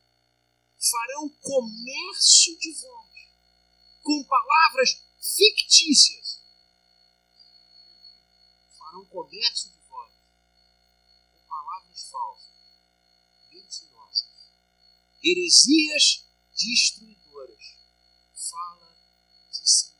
farão 0.78 1.28
comércio 1.28 2.58
de 2.58 2.72
vós, 2.74 3.08
com 4.02 4.24
palavras 4.24 5.02
fictícias. 5.20 6.40
Farão 8.78 9.04
comércio 9.06 9.70
de 9.70 9.77
falsas, 12.04 12.52
mentirosas, 13.50 14.28
heresias 15.22 16.24
destruidoras. 16.56 17.78
Fala 18.34 18.96
dissimulada. 19.50 19.98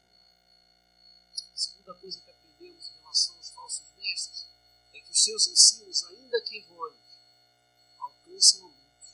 A 1.53 1.57
segunda 1.57 1.95
coisa 1.95 2.21
que 2.21 2.31
aprendemos 2.31 2.89
em 2.89 2.95
relação 2.95 3.37
aos 3.37 3.51
falsos 3.51 3.93
mestres 3.97 4.47
é 4.95 5.01
que 5.01 5.11
os 5.11 5.23
seus 5.23 5.47
ensinos, 5.47 6.05
ainda 6.05 6.41
que 6.43 6.57
errôneos, 6.57 7.19
alcançam 7.99 8.67
a 8.67 8.69
muitos. 8.69 9.09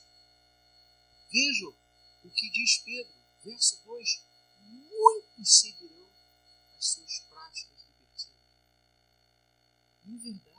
Vejam 1.31 1.75
o 2.23 2.29
que 2.31 2.49
diz 2.49 2.77
Pedro, 2.79 3.13
verso 3.43 3.83
2: 3.83 4.21
muitos 4.59 5.59
seguirão 5.59 6.09
as 6.77 6.85
suas 6.87 7.19
práticas 7.19 7.83
libertinas. 7.87 8.35
E 10.05 10.13
é 10.13 10.17
verdade, 10.17 10.54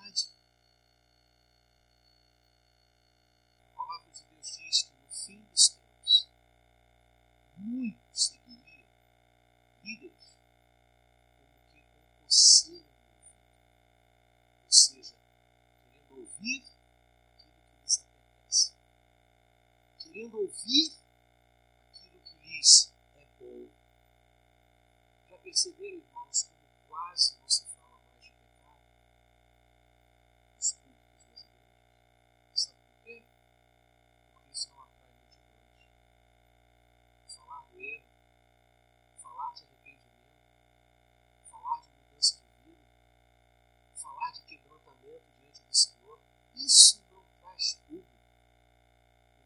isso 46.66 47.00
não 47.12 47.22
traz 47.40 47.74
público. 47.86 48.06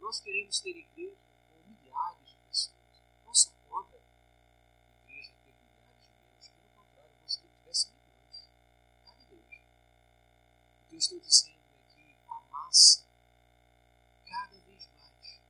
Nós 0.01 0.21
queremos 0.21 0.59
ter 0.61 0.71
igreja 0.71 1.19
com 1.51 1.59
milhares 1.69 2.31
de 2.31 2.37
pessoas. 2.49 3.03
Não 3.27 3.35
sou 3.35 3.53
contra 3.69 3.99
a 3.99 5.03
igreja 5.05 5.33
ter 5.45 5.53
milhares 5.53 6.07
de 6.07 6.13
membros. 6.15 6.49
Pelo 6.49 6.69
contrário, 6.75 7.11
eu 7.13 7.21
gostaria 7.23 7.51
que 7.51 7.59
tivesse 7.59 7.89
milhões. 7.89 8.49
Cada 9.05 9.35
igreja. 9.35 9.63
O 10.81 10.89
que 10.89 10.95
eu 10.95 10.99
estou 10.99 11.21
dizendo 11.21 11.61
é 11.75 11.95
que 11.95 12.17
a 12.27 12.41
massa, 12.51 13.05
cada 14.27 14.59
vez 14.61 14.89
mais, 14.97 15.41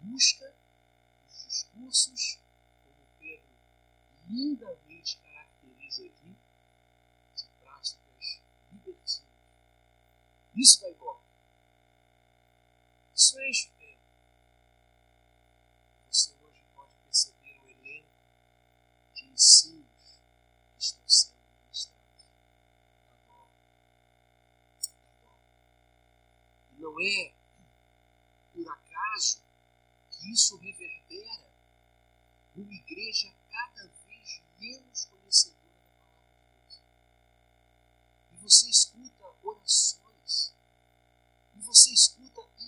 busca 0.00 0.54
os 1.28 1.44
discursos, 1.44 2.38
como 2.82 3.06
Pedro 3.20 3.46
lindamente 4.26 5.18
caracteriza 5.18 6.04
aqui, 6.04 6.36
de 7.36 7.44
práticas 7.60 8.40
libertinas. 8.72 9.22
Isso 10.54 10.80
vai 10.80 10.90
embora. 10.90 11.11
Isso 13.22 13.36
tempo. 13.78 14.00
Você 16.10 16.32
hoje 16.42 16.64
pode 16.74 16.92
perceber 17.04 17.60
o 17.60 17.70
elenco 17.70 18.10
de 19.14 19.26
ensinos 19.26 20.18
que 20.76 20.82
estão 20.82 21.08
sendo 21.08 21.36
ministrados. 21.60 22.24
Da 25.04 25.12
dó. 25.22 25.38
E 26.72 26.80
não 26.80 27.00
é 27.00 27.32
por 28.54 28.68
acaso 28.72 29.40
que 30.10 30.32
isso 30.32 30.56
reverbera 30.56 31.48
numa 32.56 32.74
igreja 32.74 33.32
cada 33.48 33.86
vez 34.04 34.42
menos 34.58 35.04
conhecedora 35.04 35.76
da 35.78 35.90
palavra 35.90 36.26
de 36.32 36.56
Deus. 36.56 36.80
E 38.32 38.36
você 38.42 38.68
escuta 38.68 39.24
orações, 39.44 40.52
e 41.54 41.60
você 41.60 41.92
escuta 41.92 42.21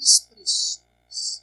expressões, 0.04 1.42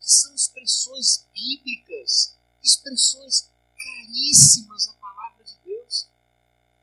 que 0.00 0.10
são 0.10 0.34
expressões 0.34 1.24
bíblicas, 1.32 2.34
expressões 2.60 3.48
caríssimas 3.76 4.88
à 4.88 4.94
palavra 4.94 5.44
de 5.44 5.56
Deus, 5.64 6.08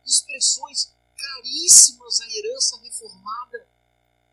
expressões 0.06 0.94
caríssimas 1.18 2.22
à 2.22 2.30
herança 2.32 2.80
reformada, 2.80 3.68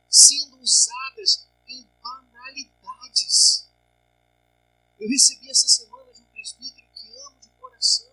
sendo 0.09 0.59
usadas 0.61 1.45
em 1.67 1.89
banalidades. 2.01 3.67
Eu 5.01 5.09
recebi 5.09 5.51
essa 5.51 5.67
semana 5.67 6.13
de 6.13 6.23
um 6.23 6.27
presbítero 6.27 6.87
que 6.95 7.19
amo 7.19 7.41
de 7.41 7.49
coração 7.49 8.13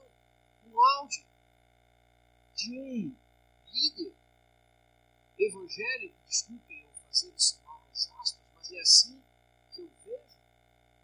um 0.65 0.83
áudio 0.97 1.23
de 2.55 2.71
um 2.71 3.15
líder 3.71 4.15
evangélico, 5.37 6.15
desculpem 6.27 6.81
eu 6.81 6.89
fazer 7.07 7.27
o 7.27 7.39
sinal 7.39 7.68
das 7.68 7.68
aspas, 7.68 7.68
mas 8.69 8.71
é 8.71 8.81
assim 8.81 9.23
que 9.71 9.81
eu 9.81 9.91
vejo. 10.05 10.37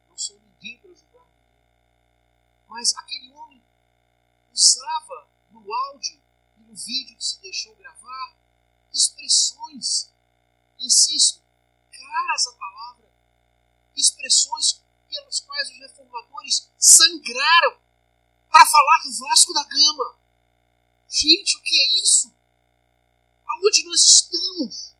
Não 0.07 0.17
sou 0.17 0.39
ninguém 0.39 0.77
para 0.77 0.93
julgar 0.93 1.25
ninguém. 1.25 1.63
Mas 2.67 2.95
aquele 2.95 3.31
homem 3.31 3.63
usava 4.51 5.27
no 5.49 5.73
áudio 5.73 6.21
e 6.57 6.61
no 6.61 6.75
vídeo 6.75 7.17
que 7.17 7.25
se 7.25 7.41
deixou 7.41 7.75
gravar 7.75 8.37
expressões, 8.93 10.11
insisto, 10.79 11.41
caras 11.91 12.47
à 12.47 12.53
palavra, 12.53 13.11
expressões 13.95 14.81
pelas 15.09 15.39
quais 15.39 15.69
os 15.69 15.79
reformadores 15.79 16.69
sangraram 16.77 17.79
para 18.49 18.65
falar 18.65 19.03
do 19.03 19.17
Vasco 19.17 19.53
da 19.53 19.63
Gama. 19.63 20.19
Gente, 21.09 21.57
o 21.57 21.61
que 21.61 21.79
é 21.79 22.01
isso? 22.01 22.33
Aonde 23.47 23.85
nós 23.85 24.01
estamos? 24.01 24.94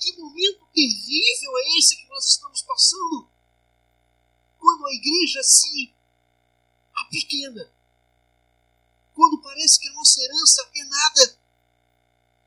Que 0.00 0.16
momento 0.16 0.66
terrível 0.72 1.58
é 1.58 1.78
esse 1.78 1.98
que 1.98 2.08
nós 2.08 2.26
estamos 2.26 2.62
passando? 2.62 3.30
Quando 4.58 4.86
a 4.86 4.94
igreja 4.94 5.42
se 5.42 5.94
apequena. 6.94 7.70
Quando 9.12 9.42
parece 9.42 9.78
que 9.78 9.88
a 9.88 9.92
nossa 9.92 10.22
herança 10.22 10.70
é 10.74 10.84
nada. 10.84 11.38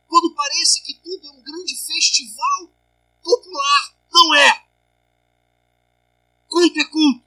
Quando 0.07 0.33
parece 0.33 0.81
que 0.81 0.95
tudo 0.95 1.27
é 1.27 1.31
um 1.31 1.43
grande 1.43 1.75
festival 1.75 2.73
popular. 3.21 3.97
Não 4.11 4.33
é. 4.33 4.67
Culto 6.47 6.79
é 6.79 6.85
culto. 6.85 7.23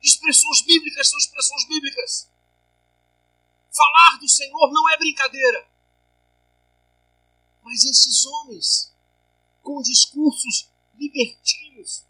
Expressões 0.00 0.62
bíblicas 0.62 1.10
são 1.10 1.18
expressões 1.18 1.66
bíblicas. 1.66 2.30
Falar 3.72 4.18
do 4.18 4.28
Senhor 4.28 4.72
não 4.72 4.88
é 4.90 4.96
brincadeira. 4.98 5.73
Mas 7.64 7.82
esses 7.82 8.26
homens, 8.26 8.92
com 9.62 9.80
discursos 9.80 10.68
libertinos, 10.94 12.04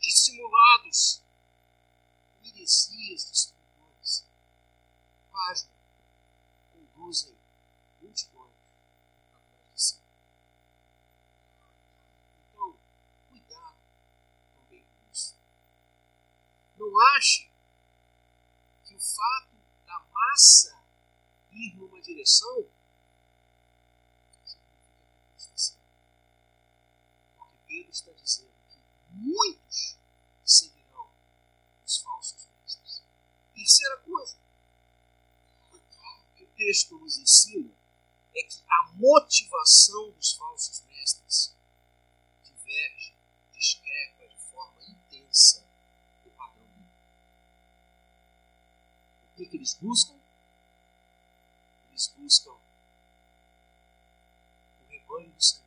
dissimulados, 0.00 1.20
heresias 2.44 3.24
destruidores, 3.24 4.24
pasmem, 5.32 5.72
conduzem 6.72 7.36
multidões 8.00 8.54
atrás 9.34 9.66
de 9.74 9.82
si. 9.82 9.98
Então, 12.38 12.78
cuidado 13.28 13.76
também 14.54 14.84
com 14.84 15.10
isso. 15.12 15.34
Não 16.78 17.00
ache 17.16 17.50
que 18.84 18.94
o 18.94 19.00
fato 19.00 19.56
da 19.84 19.98
massa 20.12 20.78
ir 21.50 21.74
numa 21.74 22.00
direção 22.00 22.72
Pedro 27.74 27.90
está 27.90 28.12
dizendo 28.12 28.52
que 28.70 28.78
muitos 29.10 29.96
seguirão 30.44 31.10
os 31.84 31.98
falsos 31.98 32.46
mestres. 32.62 33.02
Terceira 33.52 33.96
coisa 33.96 34.36
que 36.36 36.44
o 36.44 36.48
texto 36.54 36.96
nos 37.00 37.18
ensina 37.18 37.74
é 38.32 38.42
que 38.44 38.62
a 38.68 38.92
motivação 38.92 40.12
dos 40.12 40.34
falsos 40.34 40.82
mestres 40.82 41.52
diverge, 42.44 43.16
discrepa 43.52 44.28
de 44.28 44.36
forma 44.36 44.80
intensa 44.84 45.66
do 46.22 46.30
padrão 46.30 46.68
bíblico. 46.76 46.94
O 49.32 49.36
que, 49.36 49.46
que 49.46 49.56
eles 49.56 49.74
buscam? 49.74 50.20
Eles 51.88 52.06
buscam 52.16 52.52
o 54.80 54.86
rebanho 54.88 55.32
do 55.32 55.42
Senhor, 55.42 55.63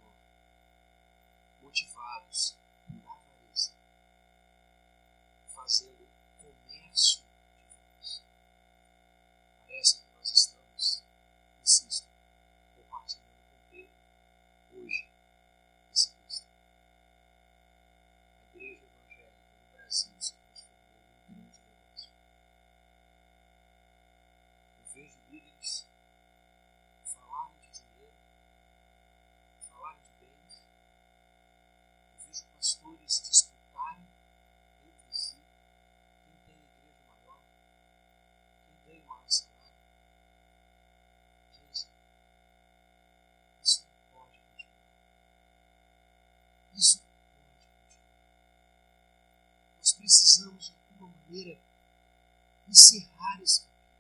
encerrar 52.77 53.41
esse 53.41 53.61
capítulo. 53.61 53.97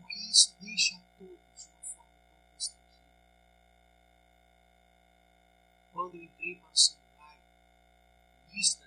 Porque 0.00 0.18
isso 0.30 0.54
deixa 0.60 0.96
a 0.96 1.00
todos 1.18 1.66
uma 1.66 1.82
forma 1.82 2.12
tão 2.30 2.38
constrangida. 2.52 3.10
Quando 5.92 6.14
eu 6.14 6.22
entrei 6.22 6.54
para 6.56 6.70
o 6.70 6.76
seminário, 6.76 7.42
no 8.46 8.52
início 8.54 8.78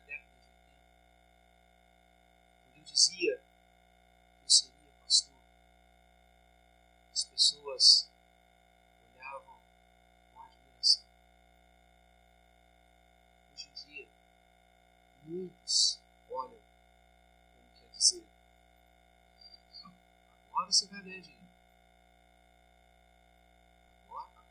agora. 21.07 21.37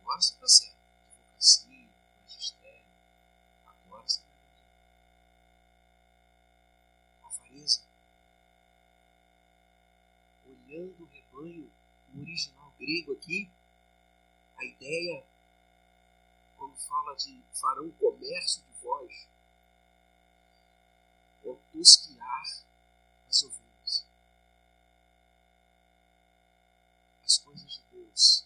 Agora, 0.00 0.20
você 0.20 0.32
está 0.32 0.48
certo. 0.48 0.76
Advocacia, 1.34 1.88
magistério, 2.22 2.84
agora 3.66 4.02
você 4.02 4.20
vai 4.22 4.36
dinheiro. 4.38 4.70
Avareza. 7.24 7.82
Olhando 10.46 11.02
o 11.02 11.06
rebanho 11.06 11.72
no 12.08 12.22
original 12.22 12.72
grego 12.78 13.12
aqui, 13.12 13.50
a 14.56 14.64
ideia, 14.64 15.26
quando 16.56 16.76
fala 16.78 17.14
de 17.16 17.42
farão 17.52 17.90
comércio 17.92 18.62
de 18.62 18.72
voz, 18.80 19.28
é 21.44 21.48
o 21.48 21.56
tosquiar 21.72 22.64
as 23.28 23.42
ovelhas. 23.42 24.06
As 27.24 27.38
coisas 28.16 28.45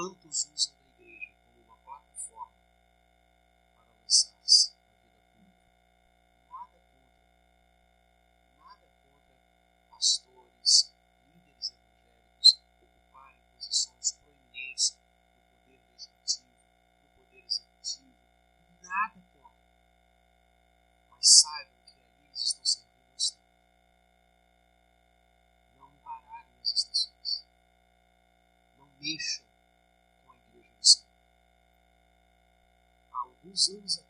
Quantos 0.00 0.48
usam 0.54 0.79
alguns 33.50 33.68
anos 33.70 33.98
atrás, 33.98 34.09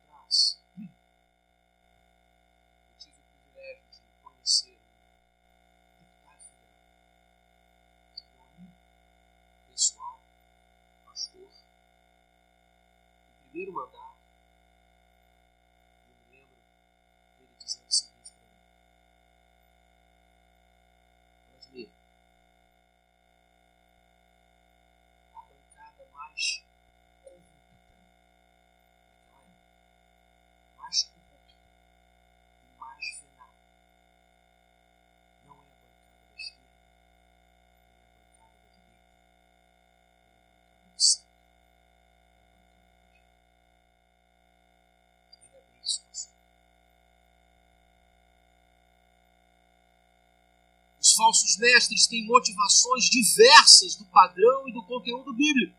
falsos 51.21 51.59
mestres 51.59 52.07
têm 52.07 52.25
motivações 52.25 53.05
diversas 53.05 53.95
do 53.95 54.07
padrão 54.07 54.67
e 54.67 54.73
do 54.73 54.83
conteúdo 54.87 55.35
bíblico. 55.35 55.77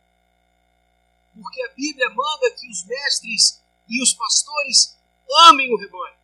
Porque 1.34 1.62
a 1.64 1.74
Bíblia 1.74 2.10
manda 2.12 2.52
que 2.52 2.70
os 2.70 2.86
mestres 2.86 3.60
e 3.90 4.04
os 4.04 4.14
pastores 4.14 4.96
amem 5.48 5.74
o 5.74 5.78
rebanho. 5.78 6.18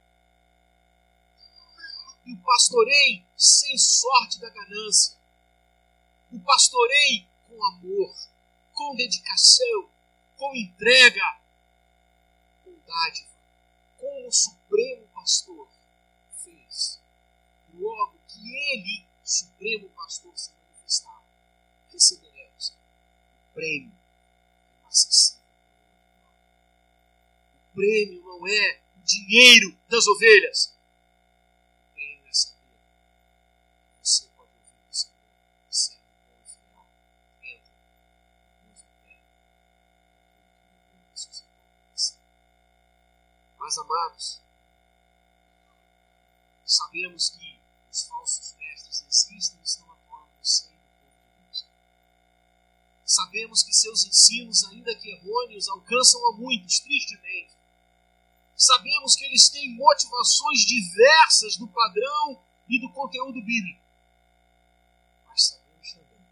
E 2.27 2.33
o 2.33 2.37
pastoreiem 2.43 3.25
sem 3.35 3.75
sorte 3.77 4.39
da 4.39 4.49
ganância. 4.51 5.17
o 6.31 6.39
pastorei 6.41 7.25
com 7.47 7.65
amor, 7.65 8.15
com 8.73 8.95
dedicação, 8.95 9.89
com 10.35 10.55
entrega, 10.55 11.39
com 12.63 12.77
dádiva, 12.85 13.29
como 13.97 14.27
o 14.27 14.31
Supremo 14.31 15.07
Pastor 15.07 15.67
fez. 16.43 16.99
Logo 17.73 18.19
que 18.27 18.73
ele, 18.73 19.06
Supremo 19.27 19.89
Pastor, 19.89 20.31
se 20.37 20.51
manifestar, 20.51 21.21
receberemos 21.91 22.69
o 22.69 23.53
prêmio 23.53 23.91
inacessível. 24.79 25.41
O 27.53 27.75
prêmio 27.75 28.23
não 28.23 28.47
é 28.47 28.81
o 28.95 29.01
dinheiro 29.03 29.77
das 29.89 30.07
ovelhas. 30.07 30.73
O 31.89 31.93
prêmio 31.93 32.25
é 32.25 32.33
saber 32.33 32.79
que 33.99 34.07
você 34.07 34.27
pode 34.27 34.49
ouvir 34.49 34.89
o 34.89 34.95
Senhor, 34.95 35.13
servo 35.69 36.05
bom 36.25 36.39
e 36.41 36.47
fiel, 36.47 36.87
entra 37.43 37.73
no 37.73 38.65
Deus 38.65 38.79
eterno, 38.79 39.25
daquele 40.55 41.03
que 41.03 41.11
ressuscitou 41.11 41.49
você. 41.93 42.15
Mas, 43.59 43.77
amados, 43.77 44.39
sabemos 46.65 47.29
que 47.31 47.46
existem 49.17 49.59
estão 49.63 49.85
atuando 49.91 50.29
no 50.37 50.45
seio 50.45 50.71
do 50.71 50.99
povo 50.99 51.11
de 51.11 51.43
Deus. 51.43 51.65
Sabemos 53.05 53.63
que 53.63 53.73
seus 53.73 54.05
ensinos, 54.05 54.63
ainda 54.65 54.95
que 54.95 55.09
errôneos, 55.09 55.67
alcançam 55.69 56.27
a 56.27 56.37
muitos, 56.37 56.79
tristemente. 56.79 57.51
Sabemos 58.55 59.15
que 59.15 59.25
eles 59.25 59.49
têm 59.49 59.75
motivações 59.75 60.59
diversas 60.61 61.57
do 61.57 61.67
padrão 61.67 62.43
e 62.67 62.79
do 62.79 62.91
conteúdo 62.91 63.41
bíblico. 63.41 63.81
Mas 65.27 65.43
sabemos 65.43 65.93
também 65.93 66.25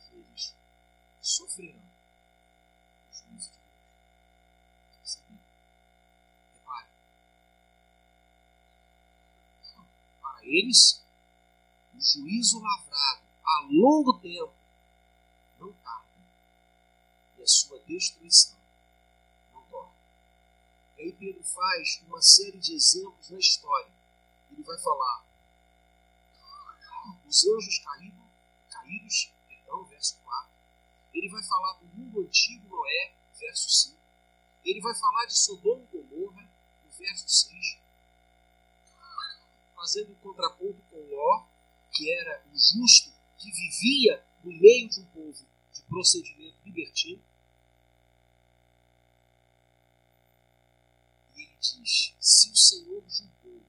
que 0.00 0.14
eles 0.16 0.54
sofrerão 1.20 1.91
eles, 10.52 11.02
o 11.94 12.00
juízo 12.00 12.60
lavrado 12.60 13.22
a 13.42 13.66
longo 13.70 14.18
tempo 14.20 14.52
não 15.58 15.72
tarda 15.72 16.08
e 17.38 17.42
a 17.42 17.46
sua 17.46 17.78
destruição 17.80 18.56
não 19.52 19.64
dorme. 19.70 19.94
E 20.98 21.02
aí 21.02 21.12
Pedro 21.14 21.42
faz 21.42 22.02
uma 22.06 22.20
série 22.20 22.58
de 22.58 22.74
exemplos 22.74 23.30
na 23.30 23.38
história. 23.38 23.90
Ele 24.50 24.62
vai 24.62 24.78
falar 24.78 25.24
os 27.26 27.46
anjos 27.46 27.78
caídos, 27.78 28.24
caídos, 28.70 29.32
perdão, 29.48 29.84
verso 29.84 30.18
4. 30.22 30.50
Ele 31.14 31.28
vai 31.30 31.42
falar 31.42 31.72
do 31.78 31.86
mundo 31.86 32.20
antigo 32.20 32.68
Noé, 32.68 33.14
verso 33.38 33.70
5. 33.70 33.96
Ele 34.64 34.80
vai 34.82 34.94
falar 34.94 35.26
de 35.26 35.38
Sodoma 35.38 35.82
e 35.82 35.96
Gomorra, 35.96 36.42
no 36.84 36.90
verso 36.90 37.28
6 37.28 37.81
fazendo 39.82 40.12
um 40.12 40.14
contraponto 40.14 40.80
com 40.90 40.96
Ló, 41.10 41.44
que 41.90 42.08
era 42.12 42.46
o 42.46 42.56
justo 42.56 43.10
que 43.36 43.50
vivia 43.50 44.24
no 44.44 44.52
meio 44.52 44.88
de 44.88 45.00
um 45.00 45.06
povo 45.06 45.44
de 45.72 45.82
procedimento 45.82 46.56
libertino. 46.64 47.20
E 51.34 51.42
ele 51.42 51.56
diz: 51.60 52.14
se 52.20 52.50
o 52.50 52.56
Senhor 52.56 53.02
julgou 53.08 53.60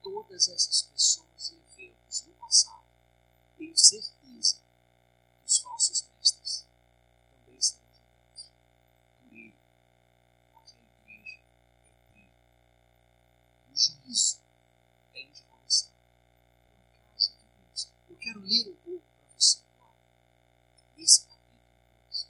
todas 0.00 0.48
essas 0.48 0.82
pessoas 0.82 1.50
e 1.50 1.82
eventos 1.82 2.24
no 2.26 2.32
passado, 2.34 2.84
tenho 3.58 3.76
certeza 3.76 4.58
que 5.40 5.44
os 5.44 5.58
falsos 5.58 6.06
mestres 6.16 6.64
também 7.32 7.60
serão 7.60 7.82
julgados 7.92 8.46
por 9.18 9.36
ele, 9.36 9.54
porque 10.52 10.72
a 10.72 11.12
igreja 11.12 11.40
é 11.40 12.14
dele. 12.14 12.30
O 13.72 13.76
juízo 13.76 14.41
ler 18.52 18.68
um 18.68 18.76
pouco 18.84 19.02
para 19.16 19.34
você 19.34 19.58
agora, 19.78 19.96
nesse 20.96 21.20
capítulo 21.22 21.58
2. 22.08 22.28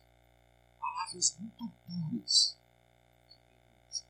Palavras 0.79 1.37
muito 1.39 1.73
duras 1.89 2.57
que 3.29 3.37
Pedro 3.39 3.89
usa. 3.89 4.05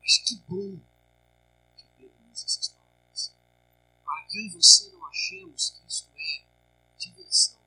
Mas 0.00 0.18
que 0.18 0.36
bom 0.48 0.78
que 1.76 1.84
Pedro 1.98 2.32
usa 2.32 2.44
essas 2.44 2.68
palavras. 2.68 3.32
Para 4.04 4.26
que 4.26 4.38
eu 4.38 4.42
e 4.44 4.50
você 4.50 4.90
não 4.90 5.06
achemos 5.06 5.70
que 5.70 5.86
isto 5.88 6.08
é 6.16 6.44
diversão. 6.98 7.58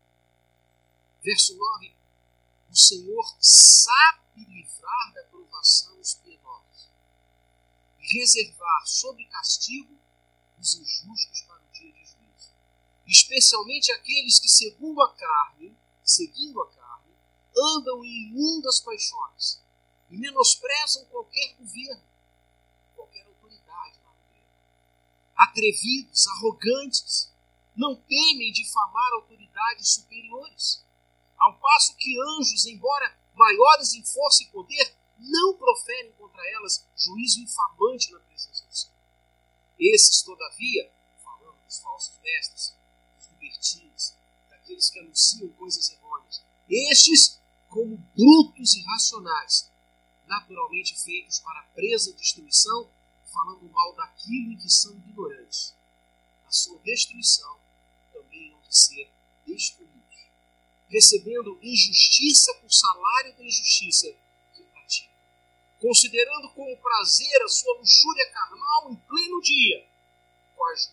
Verso 1.22 1.58
9: 1.58 1.94
O 2.72 2.76
Senhor 2.76 3.36
sabe 3.42 4.46
livrar 4.46 5.14
da 5.14 5.24
provação 5.24 6.00
os 6.00 6.14
piedosos 6.14 6.88
e 8.00 8.20
reservar 8.20 8.88
sob 8.88 9.26
castigo 9.26 10.00
os 10.58 10.76
injustos 10.76 11.42
para 11.42 11.59
especialmente 13.10 13.91
aqueles 13.91 14.39
que, 14.39 14.48
segundo 14.48 15.02
a 15.02 15.13
carne, 15.15 15.76
seguindo 16.04 16.62
a 16.62 16.72
carne, 16.72 17.13
andam 17.58 18.06
em 18.06 18.28
imundas 18.28 18.80
paixões 18.80 19.62
e 20.10 20.17
menosprezam 20.17 21.06
qualquer 21.06 21.56
governo, 21.56 22.04
qualquer 22.95 23.26
autoridade 23.26 24.00
na 24.04 24.12
governo. 24.12 24.48
Atrevidos, 25.36 26.28
arrogantes, 26.28 27.34
não 27.76 27.95
temem 27.95 28.52
difamar 28.52 29.13
autoridades 29.13 29.95
superiores, 29.95 30.86
ao 31.38 31.58
passo 31.60 31.95
que 31.95 32.15
anjos, 32.38 32.65
embora 32.65 33.17
maiores 33.34 33.93
em 33.93 34.04
força 34.04 34.43
e 34.43 34.48
poder, 34.48 34.95
não 35.17 35.58
proferem 35.58 36.12
contra 36.13 36.41
elas 36.52 36.86
juízo 36.95 37.41
infamante 37.41 38.12
na 38.12 38.19
presença 38.19 38.65
do 38.65 38.76
Senhor. 38.76 38.95
Esses, 39.80 40.22
todavia, 40.22 40.91
falando 41.24 41.58
dos 41.65 41.80
falsos 41.80 42.19
mestres, 42.22 42.79
daqueles 44.50 44.89
que 44.89 45.00
anunciam 45.00 45.50
coisas 45.50 45.89
errôneas. 45.91 46.41
Estes, 46.69 47.39
como 47.67 47.98
brutos 48.15 48.76
e 48.76 48.82
racionais, 48.84 49.69
naturalmente 50.26 50.98
feitos 50.98 51.39
para 51.39 51.63
presa 51.74 52.12
e 52.12 52.13
destruição, 52.13 52.89
falando 53.32 53.69
mal 53.69 53.93
daquilo 53.95 54.54
em 54.54 54.58
que 54.58 54.69
são 54.69 54.93
ignorantes. 54.93 55.74
Na 56.45 56.52
sua 56.52 56.80
destruição 56.80 57.60
também 58.13 58.54
hão 58.54 58.62
de 58.62 58.78
ser 58.78 59.12
destruídos, 59.45 60.17
recebendo 60.88 61.60
injustiça 61.62 62.54
por 62.56 62.72
salário 62.72 63.36
da 63.36 63.43
injustiça 63.43 64.08
que 64.56 64.63
praticam, 64.63 65.13
considerando 65.80 66.50
como 66.54 66.78
prazer 66.78 67.41
a 67.43 67.48
sua 67.50 67.78
luxúria 67.78 68.32
carnal 68.32 68.91
em 68.91 68.95
pleno 68.95 69.41
dia, 69.41 69.88
com 70.56 70.65
as 70.65 70.88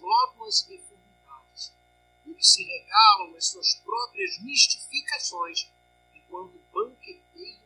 e 2.36 2.38
e 2.38 2.38
que 2.38 2.46
se 2.46 2.62
regalam 2.62 3.32
nas 3.32 3.46
suas 3.46 3.74
próprias 3.76 4.38
mistificações 4.42 5.70
enquanto 6.14 6.60
banqueteiam 6.72 7.60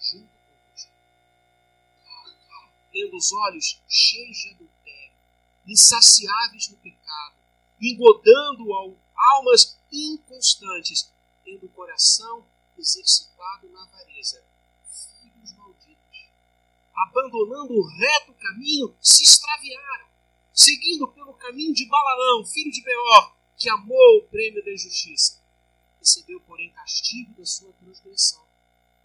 junto 0.00 0.30
convosco. 0.48 0.92
Tendo 2.90 3.16
os 3.16 3.32
olhos 3.32 3.82
cheios 3.88 4.36
de 4.38 4.50
adultério, 4.50 5.16
insaciáveis 5.66 6.68
no 6.70 6.78
pecado, 6.78 7.36
engodando 7.80 8.72
almas 9.14 9.78
inconstantes, 9.92 11.12
tendo 11.44 11.66
o 11.66 11.70
coração 11.70 12.46
exercitado 12.78 13.68
na 13.68 13.82
avareza, 13.82 14.42
filhos 14.84 15.52
malditos, 15.52 16.30
abandonando 16.94 17.74
o 17.74 17.86
reto 17.86 18.32
caminho, 18.34 18.96
se 19.00 19.22
extraviaram, 19.22 20.08
seguindo 20.52 21.08
pelo 21.08 21.34
caminho 21.34 21.74
de 21.74 21.86
Balaão, 21.86 22.46
filho 22.46 22.72
de 22.72 22.82
Beor, 22.82 23.35
que 23.56 23.68
amou 23.70 24.18
o 24.18 24.28
prêmio 24.28 24.62
da 24.64 24.72
injustiça, 24.72 25.40
recebeu, 25.98 26.40
porém, 26.42 26.70
castigo 26.72 27.34
da 27.34 27.46
sua 27.46 27.72
transgressão, 27.72 28.46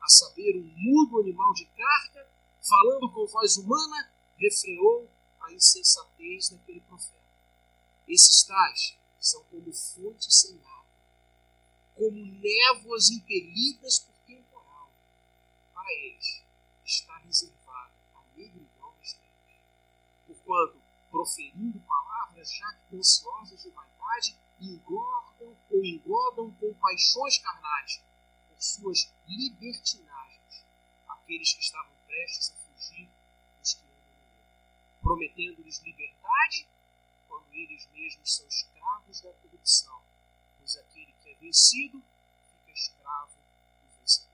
a 0.01 0.09
saber, 0.09 0.57
um 0.57 0.73
mudo 0.77 1.19
animal 1.19 1.53
de 1.53 1.65
carga, 1.65 2.29
falando 2.61 3.11
com 3.11 3.25
voz 3.27 3.57
humana, 3.57 4.11
refreou 4.37 5.09
a 5.39 5.53
insensatez 5.53 6.49
daquele 6.49 6.81
profeta. 6.81 7.21
Esses 8.07 8.43
tais 8.43 8.97
são 9.19 9.43
como 9.45 9.71
fontes 9.71 10.41
sem 10.41 10.55
água, 10.57 10.85
como 11.95 12.17
névoas 12.17 13.09
impelidas 13.09 13.99
por 13.99 14.15
temporal. 14.25 14.91
Para 15.73 15.91
eles 15.93 16.43
está 16.83 17.17
reservada 17.19 17.93
a 18.15 18.23
negridão 18.35 18.93
das 18.99 19.13
trevas. 19.13 19.61
Porquanto, 20.27 20.81
proferindo 21.09 21.79
palavras 21.81 22.00
jactanciosas 22.49 23.61
de 23.63 23.69
vaidade, 23.69 24.37
engordam 24.59 25.57
ou 25.69 25.85
engodam 25.85 26.51
com 26.51 26.73
paixões 26.75 27.37
carnais 27.39 28.01
por 28.47 28.61
suas 28.61 29.13
libertinagens 29.27 30.65
aqueles 31.31 31.53
que 31.53 31.61
estavam 31.61 31.93
prestes 32.05 32.51
a 32.51 32.55
fugir 32.55 33.09
dos 33.59 33.73
que 33.73 33.85
andam 33.85 34.15
no 34.17 35.01
prometendo-lhes 35.01 35.79
liberdade 35.79 36.67
quando 37.27 37.53
eles 37.53 37.87
mesmos 37.93 38.35
são 38.35 38.47
escravos 38.47 39.21
da 39.21 39.33
corrupção, 39.33 40.03
pois 40.57 40.75
aquele 40.75 41.13
que 41.13 41.29
é 41.29 41.35
vencido 41.35 42.03
fica 42.49 42.71
escravo 42.71 43.37
do 43.81 43.99
vencedor. 43.99 44.29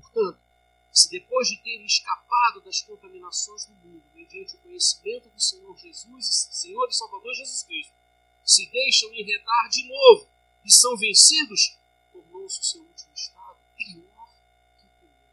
Portanto, 0.00 0.45
se 0.96 1.10
depois 1.10 1.46
de 1.46 1.58
terem 1.58 1.84
escapado 1.84 2.62
das 2.62 2.80
contaminações 2.80 3.66
do 3.66 3.74
mundo, 3.74 4.02
mediante 4.14 4.56
o 4.56 4.58
conhecimento 4.60 5.28
do 5.28 5.38
Senhor 5.38 5.76
Jesus, 5.76 6.48
Senhor 6.52 6.88
e 6.88 6.94
Salvador 6.94 7.34
Jesus 7.34 7.62
Cristo, 7.64 7.92
se 8.42 8.64
deixam 8.70 9.12
enredar 9.12 9.68
de 9.68 9.86
novo 9.86 10.26
e 10.64 10.74
são 10.74 10.96
vencidos, 10.96 11.76
tornou-se 12.10 12.58
o 12.60 12.64
seu 12.64 12.80
último 12.80 13.12
estado 13.14 13.58
pior 13.76 14.30
que 14.78 14.86
o 14.86 14.90
primeiro. 14.98 15.28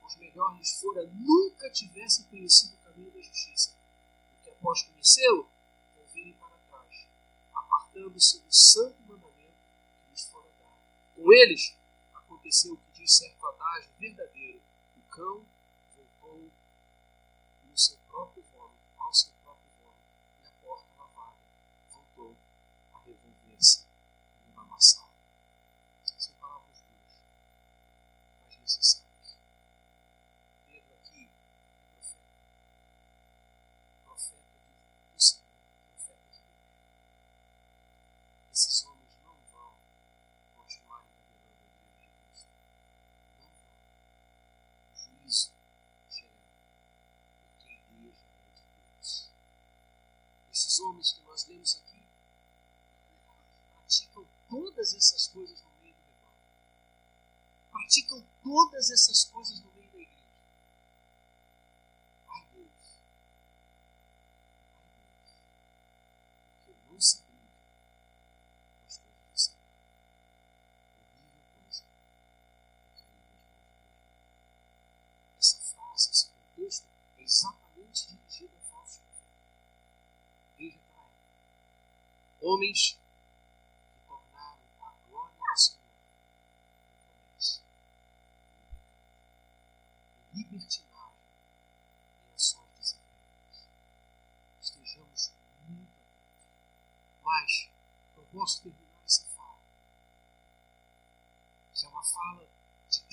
Pois 0.00 0.16
melhor 0.16 0.56
lhes 0.56 0.80
fora 0.80 1.04
nunca 1.12 1.68
tivessem 1.70 2.26
conhecido 2.26 2.74
o 2.74 2.84
caminho 2.84 3.10
da 3.10 3.20
justiça, 3.20 3.74
porque 4.36 4.50
após 4.50 4.82
conhecê-lo, 4.82 5.50
volverem 5.96 6.34
para 6.34 6.56
trás, 6.70 7.06
apartando-se 7.52 8.38
do 8.38 8.54
santo 8.54 9.02
mandamento 9.08 9.58
que 10.04 10.12
lhes 10.12 10.24
fora 10.26 10.48
dado. 10.60 10.78
Com 11.16 11.32
eles 11.32 11.74
aconteceu 12.14 12.74
o 12.74 12.76
que 12.76 13.00
diz 13.00 13.12
certo 13.12 13.44
adágio 13.44 13.90
verdadeiro 13.98 14.63
Cool. 15.14 15.53
Coisas 55.34 55.60
no 55.62 55.70
meio 55.82 55.94
do 55.94 56.00
rebanho. 56.00 56.38
Praticam 57.72 58.24
todas 58.42 58.90
essas 58.92 59.24
coisas 59.24 59.60
no 59.60 59.72
meio 59.72 59.90
da 59.90 59.98
igreja. 59.98 60.28
Ai 62.28 62.46
Deus. 62.54 63.02
Ai 64.76 64.88
Deus. 64.94 65.32
Porque 66.64 66.72
não 66.88 67.00
se 67.00 67.18
brinca 67.22 67.50
com 68.78 68.86
as 68.86 68.96
coisas 68.96 69.26
do 69.26 69.36
Senhor. 69.36 69.58
Horrível 71.02 71.42
coisa 71.58 71.82
é 71.82 71.96
cair 71.98 72.86
nas 72.86 72.92
mãos 72.92 72.94
de 72.94 73.06
Deus. 73.18 73.50
Essa 75.36 75.58
frase, 75.58 76.10
esse 76.12 76.26
contexto 76.28 76.86
é 77.18 77.22
exatamente 77.22 78.06
dirigido 78.06 78.56
a 78.56 78.60
falsos 78.60 79.02
Homens 82.40 83.03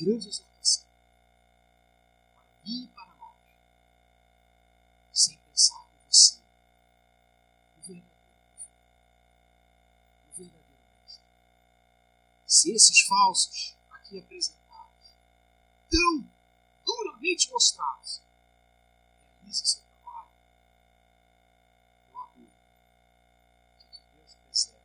grande 0.04 0.28
exortação 0.28 0.86
para 2.34 2.44
mim 2.64 2.84
e 2.84 2.88
para 2.90 3.14
nós, 3.16 3.38
sem 5.14 5.38
pensar 5.38 5.86
que 5.88 6.06
você, 6.08 6.40
o 7.78 7.82
verdadeiro 7.82 8.22
se 12.52 12.70
esses 12.74 13.02
falsos 13.08 13.78
aqui 13.90 14.20
apresentados, 14.20 15.16
tão 15.90 16.30
duramente 16.86 17.50
mostrados, 17.50 18.22
realizam 19.40 19.66
seu 19.66 19.82
trabalho, 19.82 20.30
não 22.12 22.20
há 22.20 22.28
dúvida 22.36 22.52
de 23.80 23.86
que 23.86 24.04
Deus 24.14 24.36
preserva 24.36 24.84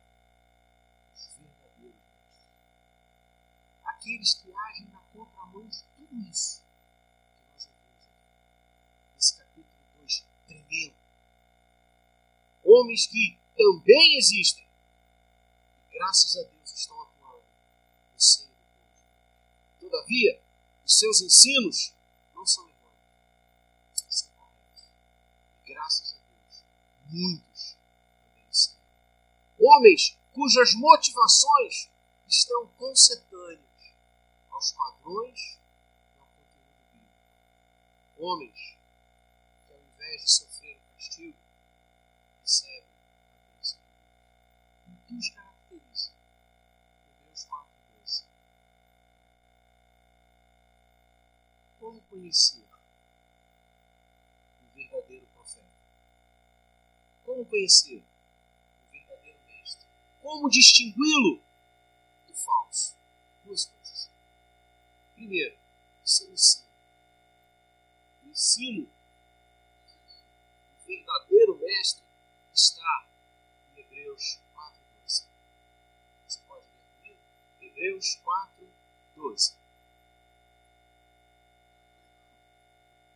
os 1.13 1.27
verdadeiros 1.35 1.93
mestres. 1.93 2.47
Aqueles 3.83 4.33
que 4.35 4.53
agem 4.55 4.87
na 4.87 5.01
contramão 5.17 5.67
de 5.67 5.83
tudo 5.95 6.29
isso 6.29 6.61
que 6.61 7.51
nós 7.51 7.65
ouvimos 7.65 8.05
aqui, 8.05 9.15
nesse 9.15 9.37
capítulo 9.37 9.65
2 9.99 10.25
tremendo. 10.45 10.95
Homens 12.63 13.07
que 13.07 13.39
também 13.57 14.17
existem, 14.17 14.67
e 15.89 15.97
graças 15.97 16.37
a 16.37 16.43
Deus 16.43 16.71
estão 16.71 16.97
no 16.97 18.19
seio 18.19 18.49
do 18.49 18.53
povo. 18.53 19.05
Todavia, 19.79 20.41
os 20.85 20.99
seus 20.99 21.21
ensinos 21.21 21.93
não 22.35 22.45
são 22.45 22.63
errôneos, 22.69 24.03
são 24.07 24.29
corretos. 24.33 24.83
E 25.65 25.73
graças 25.73 26.13
a 26.13 26.17
Deus, 26.17 26.63
muitos 27.07 27.75
também 28.21 28.45
são. 28.51 28.75
Homens 29.59 30.15
cujas 30.31 30.75
motivações 30.75 31.89
estão 32.27 32.67
concetâneas 32.77 33.26
aos 34.57 34.71
padrões 34.71 35.59
e 36.15 36.19
ao 36.19 36.25
conteúdo 36.25 36.73
bíblico. 36.91 37.13
Homens 38.17 38.77
que, 39.67 39.73
ao 39.73 39.79
invés 39.79 40.23
de 40.23 40.31
sofrer 40.31 40.77
o 40.77 40.95
castigo, 40.95 41.37
recebem 42.41 42.89
a 42.89 43.53
bênção 43.53 43.77
de 43.77 43.77
Deus. 43.77 43.77
O 44.87 45.05
que 45.05 45.13
os 45.13 45.29
caracteriza? 45.29 46.11
Hebreus 47.07 47.43
4. 47.45 47.67
Como 51.79 52.01
conhecer 52.01 52.65
o 54.59 54.75
verdadeiro 54.75 55.27
profeta? 55.27 55.69
Como 57.23 57.45
conhecer 57.45 58.03
o 58.03 58.91
verdadeiro 58.91 59.39
mestre? 59.45 59.85
Como 60.19 60.49
distingui-lo 60.49 61.43
do 62.27 62.33
falso? 62.33 62.97
Duas. 63.45 63.76
Primeiro, 65.17 65.57
seu 66.05 66.31
ensino. 66.31 66.67
O 68.23 68.29
ensino 68.29 68.85
do 68.85 68.91
verdadeiro 70.85 71.57
mestre 71.57 72.03
está 72.53 73.07
em 73.75 73.81
Hebreus 73.81 74.39
4,12. 74.55 75.25
Você 76.27 76.39
pode 76.47 76.65
ler 76.71 76.83
comigo? 76.95 77.19
Hebreus 77.59 78.19
4,12. 79.17 79.57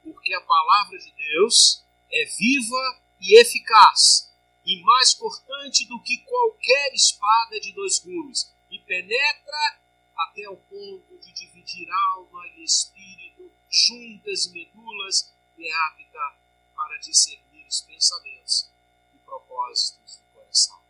porque 0.03 0.33
a 0.33 0.41
palavra 0.41 0.97
de 0.97 1.11
Deus 1.11 1.83
é 2.11 2.25
viva 2.25 3.01
e 3.19 3.39
eficaz, 3.39 4.31
e 4.65 4.81
mais 4.83 5.13
cortante 5.13 5.87
do 5.87 6.01
que 6.01 6.17
qualquer 6.19 6.93
espada 6.93 7.59
de 7.59 7.73
dois 7.73 7.99
gumes, 7.99 8.53
e 8.69 8.79
penetra 8.79 9.81
até 10.15 10.49
o 10.49 10.57
ponto 10.57 11.17
de 11.19 11.31
dividir 11.71 11.89
alma 11.91 12.45
e 12.47 12.63
espírito, 12.63 13.51
juntas 13.69 14.45
e 14.45 14.51
medulas, 14.51 15.33
e 15.57 15.67
é 15.67 15.73
apta 15.87 16.37
para 16.75 16.97
discernir 16.97 17.65
os 17.67 17.81
pensamentos 17.81 18.69
e 19.13 19.17
propósitos 19.19 20.17
do 20.17 20.25
coração. 20.33 20.81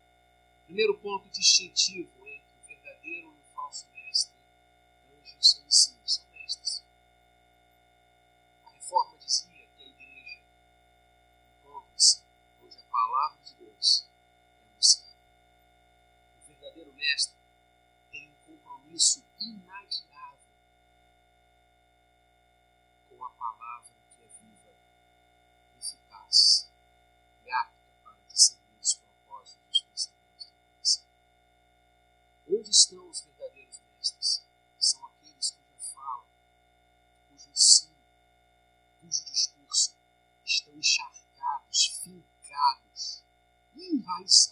Primeiro 0.66 0.98
ponto 1.00 1.30
distintivo 1.30 2.21
estão 32.72 33.10
os 33.10 33.22
verdadeiros 33.22 33.82
mestres? 33.82 34.44
São 34.80 35.06
aqueles 35.06 35.52
cuja 35.52 35.78
fala, 35.94 36.26
cujo 37.28 37.50
ensino, 37.50 37.98
cujo 39.00 39.26
discurso 39.26 39.96
estão 40.46 40.74
encharcados, 40.74 42.00
fincados, 42.02 43.24
enraizadas 43.76 44.51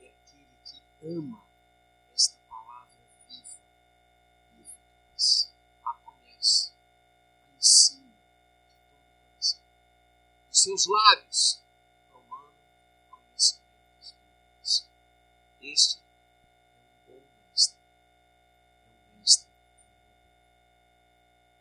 é 0.00 0.08
aquele 0.08 0.58
que 0.64 0.82
ama 1.06 1.46
esta 2.12 2.36
palavra 2.48 2.98
viva 3.28 3.62
e 4.56 4.62
eficaz. 4.62 5.52
A 5.84 5.94
conhece, 5.94 6.72
a 7.44 7.56
ensina 7.56 8.10
de 8.10 8.74
todo 8.90 8.98
o 8.98 9.28
coração. 9.28 9.60
Os 10.50 10.60
seus 10.60 10.86
lábios 10.86 11.62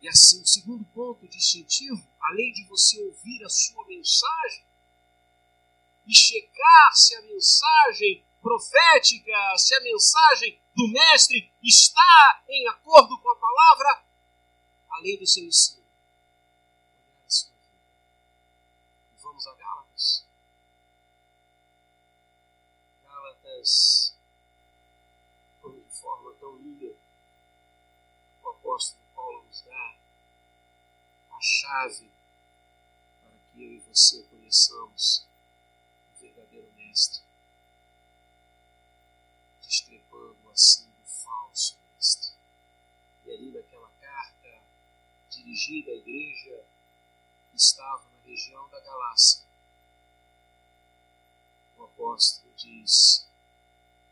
E 0.02 0.10
assim, 0.10 0.41
o 0.41 0.47
segundo 0.47 0.84
ponto 0.86 1.28
distintivo, 1.28 2.04
além 2.20 2.52
de 2.54 2.66
você 2.68 2.99
ouvir 3.04 3.43
a 3.43 3.49
sua 3.49 3.86
mensagem 3.86 4.66
e 6.08 6.14
checar 6.14 6.91
se 6.95 7.16
a 7.16 7.22
mensagem 7.22 8.26
profética, 8.41 9.58
se 9.58 9.76
a 9.76 9.82
mensagem 9.82 10.60
do 10.76 10.88
Mestre 10.91 11.54
está 11.62 12.43
em 12.49 12.68
acordo 12.68 13.20
com 13.22 13.30
a 13.30 13.36
palavra, 13.36 14.06
além 14.89 15.20
do 15.20 15.28
seu 15.28 15.45
ensino. 15.45 15.86
A 17.24 17.30
sua 17.30 17.52
vida. 17.52 17.78
Vamos 19.22 19.45
a 19.45 19.54
Gálatas. 19.54 20.26
Gálatas, 23.04 24.11
a 31.42 31.44
chave 31.44 32.08
para 33.20 33.36
que 33.52 33.64
eu 33.64 33.74
e 33.74 33.80
você 33.80 34.22
conheçamos 34.30 35.26
o 36.14 36.22
verdadeiro 36.22 36.72
Mestre 36.78 37.24
discrepando 39.60 40.52
assim 40.52 40.86
do 40.86 41.04
falso 41.08 41.80
mestre. 41.96 42.34
E 43.26 43.32
ali 43.32 43.52
naquela 43.52 43.89
carta 44.00 44.62
dirigida 45.32 45.89
à 45.89 45.96
igreja 45.96 46.64
que 47.50 47.58
estava 47.58 48.04
na 48.12 48.22
região 48.24 48.70
da 48.70 48.80
Galácia, 48.80 49.42
o 51.76 51.86
apóstolo 51.86 52.54
diz 52.56 53.28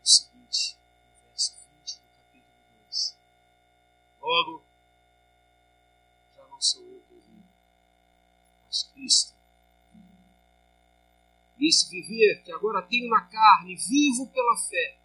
o 0.02 0.06
seguinte, 0.06 0.76
no 1.04 1.28
verso 1.28 1.54
20 1.78 1.94
do 1.94 2.08
capítulo 2.16 2.56
2: 2.86 3.14
Logo, 4.20 4.69
mas 8.70 8.84
Cristo. 8.84 9.34
E 11.58 11.68
esse 11.68 11.90
viver 11.90 12.42
que 12.44 12.52
agora 12.52 12.80
tenho 12.86 13.10
na 13.10 13.22
carne, 13.22 13.74
vivo 13.74 14.28
pela 14.28 14.56
fé 14.56 14.98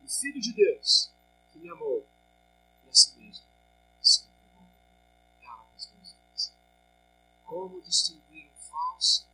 o 0.00 0.08
Filho 0.08 0.40
de 0.40 0.54
Deus, 0.54 1.12
que 1.52 1.58
me 1.58 1.68
amou 1.68 2.08
e 2.86 2.88
a 2.88 2.94
si 2.94 3.18
mesmo 3.18 3.44
se 4.00 4.24
entregou. 4.24 4.66
Gálatas 5.42 5.92
2, 5.92 6.54
Como 7.44 7.82
distinguir 7.82 8.48
o 8.48 8.56
falso 8.70 9.27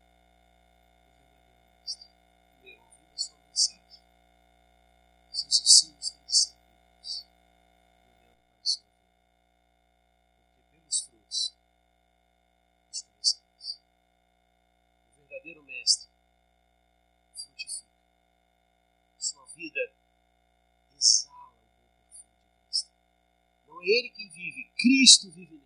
Cristo 24.84 25.30
vive 25.30 25.54
nele. 25.54 25.64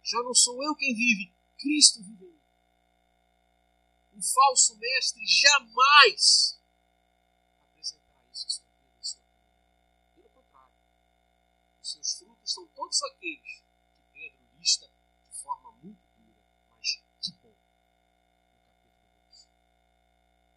Já 0.00 0.22
não 0.22 0.32
sou 0.32 0.62
eu 0.62 0.72
quem 0.76 0.94
vive, 0.94 1.32
Cristo 1.58 2.00
vive 2.04 2.24
em 2.24 2.28
mim. 2.28 2.40
Um 4.14 4.22
falso 4.22 4.76
mestre 4.76 5.20
jamais 5.26 6.56
apresentará 7.60 8.22
isso 8.32 8.46
em 8.46 8.50
sua 8.50 8.64
vida, 8.64 8.94
em 9.00 9.04
sua 9.04 9.20
caminhada. 9.22 9.66
Pelo 10.14 10.28
contrário, 10.28 10.72
os 11.82 11.90
seus 11.90 12.14
frutos 12.14 12.52
são 12.52 12.64
todos 12.68 13.02
aqueles 13.02 13.60
que 13.96 14.02
Pedro 14.12 14.38
lista 14.56 14.86
de 14.86 15.36
forma 15.42 15.72
muito 15.82 15.98
dura, 16.16 16.40
mas 16.70 17.02
que 17.20 17.32
bom, 17.42 17.48
no 17.48 18.60
capítulo 18.64 19.02
2. 19.26 19.48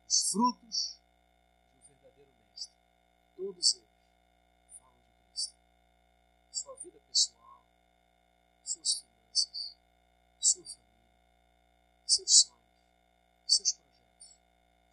Os 0.08 0.30
frutos 0.30 0.98
de 1.72 1.78
um 1.80 1.82
verdadeiro 1.88 2.32
mestre, 2.48 2.74
todos 3.36 3.74
eles 3.74 3.81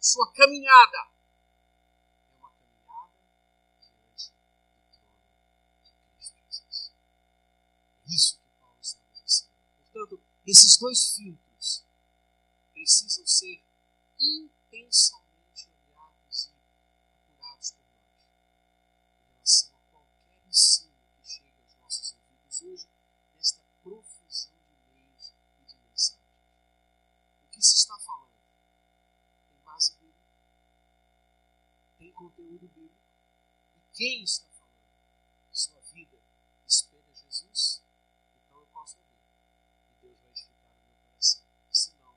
sua 0.09 0.31
caminhada. 0.33 0.97
É 2.27 2.33
uma 2.39 2.51
caminhada 2.51 3.13
diante 3.79 4.31
do 4.31 4.41
trono 5.37 5.83
de 5.83 5.93
Cristo 6.15 6.35
Jesus. 6.47 6.91
É 8.05 8.09
isso 8.09 8.37
que 8.37 8.59
Paulo 8.59 8.77
está 8.81 8.99
nos 9.07 9.21
ensinando. 9.21 9.55
Portanto, 9.77 10.21
esses 10.47 10.77
dois 10.77 11.13
filtros 11.15 11.83
precisam 12.73 13.27
ser 13.27 13.61
intensamente 14.19 15.28
quem 33.99 34.23
está 34.23 34.47
falando? 34.57 34.79
Sua 35.51 35.81
vida 35.91 36.17
espelha 36.65 37.13
Jesus? 37.13 37.81
Então 38.47 38.61
eu 38.61 38.67
posso 38.67 38.95
ouvir, 38.97 39.11
e 39.91 40.07
Deus 40.07 40.21
vai 40.21 40.29
edificar 40.29 40.71
o 40.71 40.79
meu 40.79 40.95
coração. 41.03 41.43
Se 41.69 41.91
não, 41.99 42.15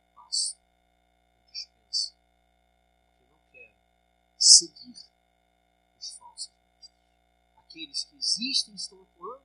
eu 0.00 0.14
passo, 0.14 0.56
eu 0.56 1.52
dispenso, 1.52 2.14
porque 3.04 3.22
eu 3.22 3.28
não 3.28 3.38
quero 3.52 3.74
seguir 4.38 4.96
os 6.00 6.10
falsos 6.12 6.50
mestres. 6.72 6.96
Aqueles 7.58 8.04
que 8.04 8.16
existem 8.16 8.74
estão 8.74 9.02
atuando, 9.02 9.44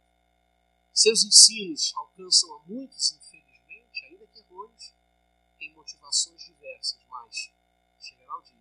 seus 0.93 1.25
ensinos 1.25 1.93
alcançam 1.93 2.55
a 2.55 2.59
muitos, 2.59 3.11
infelizmente, 3.11 4.05
ainda 4.05 4.25
que 4.27 4.39
errôneos, 4.39 4.93
têm 5.59 5.73
motivações 5.73 6.41
diversas, 6.41 7.01
mas 7.09 7.51
chegará 7.99 8.37
o 8.37 8.41
dia 8.43 8.60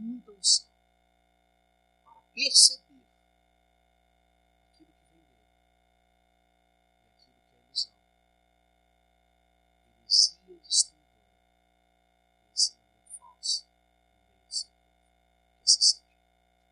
muita 0.00 0.32
unção 0.32 0.66
para 2.04 2.14
perceber 2.32 2.89